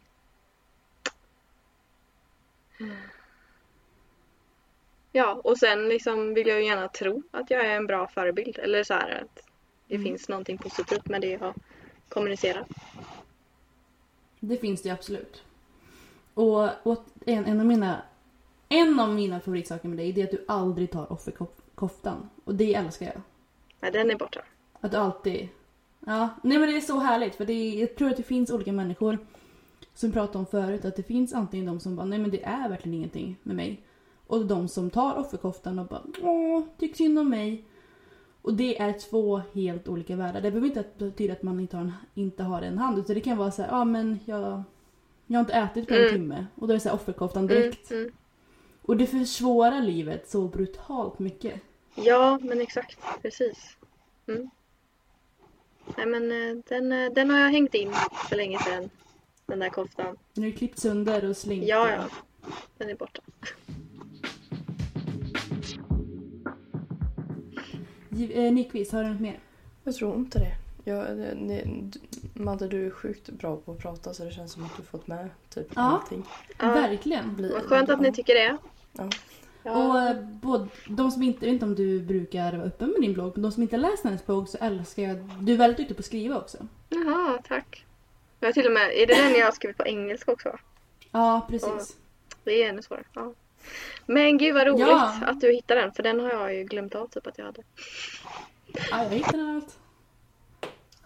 [5.11, 8.57] Ja, och sen liksom vill jag ju gärna tro att jag är en bra förebild.
[8.59, 9.43] Eller så här att
[9.87, 10.05] det Mm.
[10.05, 11.53] finns någonting positivt med det jag
[12.09, 12.65] kommunicerar.
[14.39, 15.43] Det finns det absolut.
[16.33, 18.01] Och, och en, en, av mina,
[18.71, 22.29] en av mina favoritsaker med dig det är att du aldrig tar offerkoftan.
[22.43, 23.21] Och det älskar jag.
[23.79, 24.39] Nej, den är borta.
[24.81, 25.47] Att du alltid...
[26.05, 28.51] Ja, nej men det är så härligt för det är, jag tror att det finns
[28.51, 29.17] olika människor
[29.95, 32.43] som vi pratade om förut att det finns antingen de som bara nej men det
[32.43, 33.81] är verkligen ingenting med mig.
[34.27, 37.63] Och de som tar offerkoftan och bara åh, tycker synd om mig.
[38.41, 40.41] Och det är två helt olika världar.
[40.41, 43.21] Det behöver inte betyda att man inte har en, inte har en hand utan det
[43.21, 44.63] kan vara så här, ja men jag,
[45.27, 46.13] jag har inte ätit på en Mm.
[46.13, 46.45] timme.
[46.55, 47.91] Och då är det så här offerkoftan Mm, direkt.
[47.91, 48.11] mm.
[48.81, 51.61] Och det försvårar livet så brutalt mycket.
[51.95, 52.97] Ja, men exakt.
[53.21, 53.77] Precis.
[54.27, 54.49] Mm.
[55.97, 57.93] Nej, men eh, den, eh, den har jag hängt in
[58.29, 58.89] för länge sedan.
[59.45, 60.17] Den där koftan.
[60.33, 61.67] Den är klippt sönder och slängt.
[61.67, 62.03] Ja, ja.
[62.77, 63.21] Den är borta.
[68.33, 69.39] Eh, Nyqvist, har du något mer?
[69.83, 70.55] Jag tror inte det.
[70.83, 71.67] Jag, det,
[72.33, 75.07] Madde, du är sjukt bra på att prata så det känns som att du fått
[75.07, 75.81] med typ Ja.
[75.81, 76.25] allting.
[76.59, 76.71] Ja.
[76.71, 77.35] Verkligen.
[77.35, 78.57] Blir- Vad skönt att ni tycker det.
[78.93, 79.03] Ja.
[79.03, 79.11] Och
[79.63, 80.09] Ja.
[80.09, 83.13] eh, både, de som inte, jag vet inte om du brukar vara öppen med din
[83.13, 85.97] blogg, men de som inte läst hennes blogg så älskar jag, du är väldigt duktig
[85.97, 86.57] på att skriva också.
[86.89, 87.85] Jaha, tack.
[88.39, 90.57] Jag har till och med, är det den jag har skrivit på engelska också?
[91.11, 91.97] Ja, precis.
[92.43, 93.03] Det är ännu svårare.
[93.13, 93.33] Ja.
[94.05, 95.13] Men gud vad roligt Ja.
[95.25, 97.61] att du hittade den för den har jag ju glömt av typ att jag hade.
[98.91, 99.77] Ja, jag hittade allt.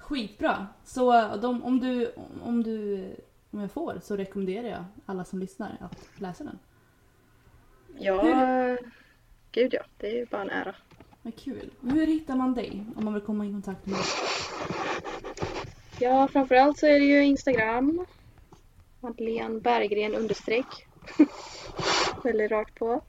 [0.05, 0.67] Skitbra.
[0.83, 2.11] Så de, om, du,
[2.43, 3.03] om du,
[3.51, 6.59] om jag får, så rekommenderar jag alla som lyssnar att läsa den.
[7.97, 8.21] Ja,
[9.51, 9.81] gud ja.
[9.97, 10.75] Det är ju bara en ära.
[11.21, 11.69] Vad kul.
[11.81, 14.05] Hur hittar man dig om man vill komma i kontakt med dig?
[15.99, 18.05] Ja, framförallt så är det ju Instagram.
[18.99, 20.87] Madeleine Berggren understreck.
[22.23, 23.01] Väldigt rakt på.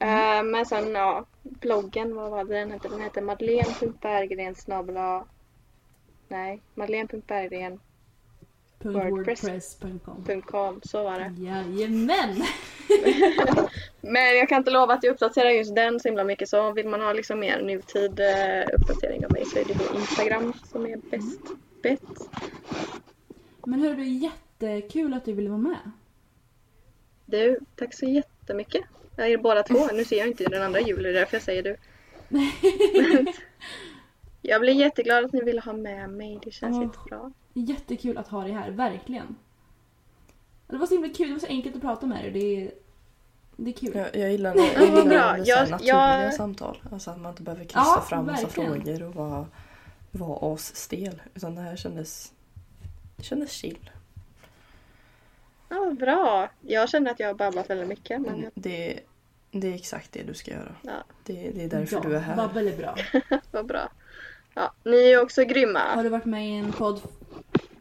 [0.00, 2.88] Eh, men sen ja, bloggen, vad var det den hette?
[2.88, 4.54] Den hette madeleine.berggren
[6.32, 7.80] Nej, madeleine.berggren.com.
[8.84, 11.32] .wordpress.com Så var det.
[11.42, 12.42] Jajamän!
[14.00, 16.48] Men jag kan inte lova att jag uppdaterar just den så himla mycket.
[16.48, 19.98] Så vill man ha liksom mer nutid eh, uppdatering av mig så är det då
[19.98, 21.40] Instagram som är bäst
[21.82, 22.28] bett.
[23.66, 25.90] Men hörru du, jättekul att du ville vara med.
[27.26, 28.84] Du, tack så jättemycket.
[29.16, 29.86] Jag är båda två.
[29.92, 31.76] Nu ser jag inte den andra Julie, det är därför jag säger du.
[34.42, 36.38] Jag blir jätteglad att ni ville ha med mig.
[36.44, 36.82] Det känns Åh.
[36.82, 37.32] jättebra.
[37.52, 39.36] Jättekul att ha dig här, verkligen.
[40.66, 42.30] Det var så himla kul, det var så enkelt att prata med dig.
[42.32, 42.70] Det är,
[43.56, 43.90] det är kul.
[43.94, 44.62] Jag, jag gillar, bra.
[44.64, 46.82] så här Jag- naturliga jag- samtal.
[46.92, 48.82] Alltså att man inte behöver kryssa Ja, fram massa verkligen.
[48.84, 49.46] frågor och vara,
[50.10, 51.22] vara asstel.
[51.34, 52.32] Utan det här kändes,
[53.16, 53.90] det kändes chill.
[55.68, 56.48] Ja, vad bra.
[56.60, 58.20] Jag känner att jag har babblat väldigt mycket.
[58.20, 59.00] Men Det,
[59.50, 60.74] det är exakt det du ska göra.
[60.82, 60.92] ja,
[61.24, 62.36] Det, det är därför ja, du är här.
[62.36, 62.96] Babbel är bra.
[63.50, 63.88] vad bra.
[64.54, 65.80] Ja, ni är ju också grymma.
[65.94, 67.00] Har du varit med i en podd?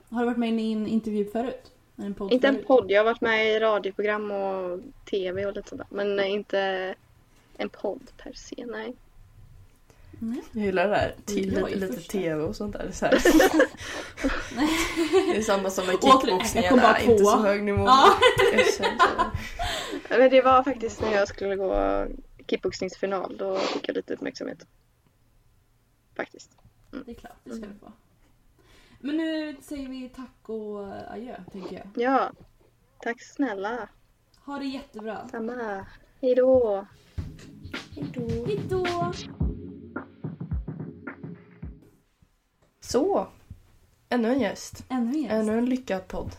[0.09, 1.71] Har du varit med i en intervju förut?
[1.95, 2.67] En podd Inte en förut?
[2.67, 2.91] podd.
[2.91, 5.95] Jag har varit med i radioprogram och tv och lite sånt där.
[5.95, 6.95] Men inte
[7.57, 8.93] en podd per se, nej.
[10.23, 10.41] Nej.
[10.51, 10.87] Jag gillar
[11.25, 12.11] det ju lite första.
[12.11, 12.89] tv och sånt där.
[12.91, 13.11] Så här.
[15.31, 16.63] det är samma som med Återigen, kickboxningen.
[16.63, 17.29] jag kom bara Nej, Inte på.
[17.29, 17.85] så hög nivå.
[17.85, 18.17] Ja.
[20.09, 22.05] Men det var faktiskt när jag skulle gå
[22.47, 23.37] kickboxningsfinal.
[23.37, 24.65] Då fick jag lite uppmärksamhet.
[26.15, 26.51] Faktiskt.
[26.91, 27.91] Det är klart, det ska du få.
[28.99, 32.03] Men nu säger vi tack och adjö, tänker jag.
[32.03, 32.31] Ja.
[32.99, 33.89] Tack snälla.
[34.45, 35.27] Ha det jättebra.
[35.27, 35.85] Samma.
[36.21, 36.85] Hej då.
[37.95, 39.13] Hejdå!
[42.79, 43.27] Så.
[44.09, 44.85] Ännu en gäst.
[44.89, 45.33] Ännu en gäst.
[45.33, 46.35] Ännu en lyckad podd.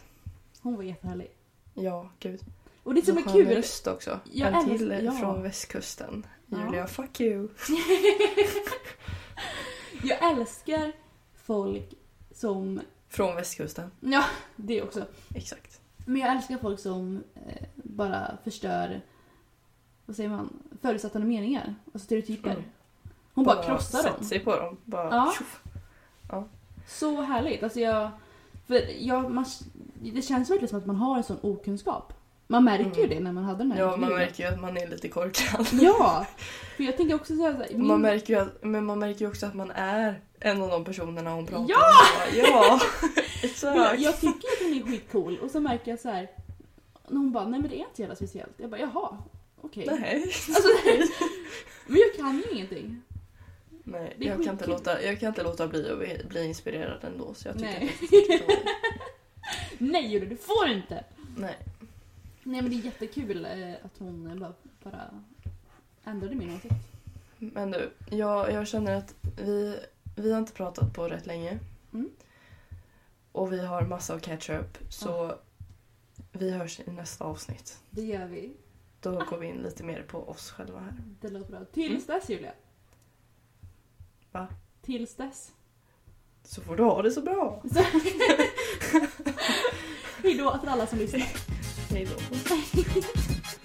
[0.61, 1.31] Hon var jättehärlig.
[1.75, 2.41] Ja, gud.
[2.83, 3.49] Och det som är Så kul...
[3.49, 4.21] röst också.
[4.33, 5.13] Jag en till ja.
[5.13, 6.27] från västkusten.
[6.47, 6.65] Ja.
[6.65, 7.49] Julia, fuck you.
[10.03, 10.93] Jag älskar
[11.35, 11.95] folk
[12.35, 12.81] som...
[13.09, 13.91] Från västkusten.
[14.01, 14.25] Ja,
[14.57, 15.05] det också.
[15.35, 15.81] Exakt.
[16.07, 19.01] Men jag älskar folk som eh, bara förstör...
[20.07, 20.63] Vad säger man?
[20.83, 21.75] Förutsättande meningar.
[21.93, 22.51] Och stereotyper.
[22.51, 22.63] Mm.
[23.35, 24.25] Hon bara, krossar sätter dem.
[24.25, 24.77] sig på dem.
[24.85, 25.33] Bara Ja.
[25.39, 25.63] tjoff.
[26.87, 27.63] Så härligt.
[27.63, 28.11] Alltså jag...
[28.67, 29.45] För jag, man,
[29.95, 32.13] det känns verkligen som att man har en sån okunskap.
[32.53, 33.09] Man märker ju Mm.
[33.17, 35.67] det när man hade den här Ja, man märker ju att man är lite korkad.
[35.83, 36.27] Ja!
[36.77, 37.37] För jag tänker också.
[37.37, 40.21] Så här, min- Man märker ju att, men man märker ju också att man är
[40.41, 41.93] en av de personerna hon pratar Ja!
[42.33, 42.45] med.
[42.45, 42.81] Ja!
[43.43, 44.01] jag, Exakt.
[44.01, 46.31] jag tycker att hon är skitcool och så märker jag så här.
[47.09, 48.53] När hon bara, nej men det är inte jävla speciellt.
[48.57, 49.19] Jag bara, jaha.
[49.61, 49.87] Okej.
[50.01, 50.23] Nej.
[50.25, 50.69] Alltså,
[51.87, 53.03] men jag kan ju ingenting.
[53.85, 57.35] Nej, jag kan, inte låta, jag kan inte låta bli att bli, inspirerad ändå.
[57.35, 57.93] Så jag tycker Nej.
[58.03, 58.59] att det är förstås.
[59.79, 61.05] Nej du får inte!
[61.37, 61.57] Nej.
[62.45, 65.23] Nej men det är jättekul eh, att hon eh, bara, bara
[66.05, 66.75] ändrade min åsikt.
[67.39, 69.79] Men du, jag, jag känner att vi,
[70.17, 71.59] vi har inte pratat på rätt länge.
[71.93, 72.11] Mm.
[73.33, 74.79] Och vi har massa att catch up.
[74.89, 75.39] Så
[76.33, 77.79] vi hörs i nästa avsnitt.
[77.91, 78.53] Det gör vi.
[79.01, 80.95] Då går vi in lite mer på oss själva här.
[81.21, 81.65] Det låter bra.
[81.65, 82.53] Tills dess Julia.
[84.33, 84.49] Va?
[84.83, 85.53] Tills dess.
[86.45, 87.63] Så får du ha det så bra.
[90.23, 91.62] Hejdå till alla som lyssnar.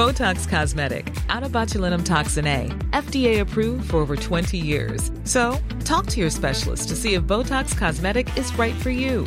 [0.00, 5.10] Botox Cosmetic, out of botulinum toxin A, FDA approved for over 20 years.
[5.24, 9.26] So, talk to your specialist to see if Botox Cosmetic is right for you.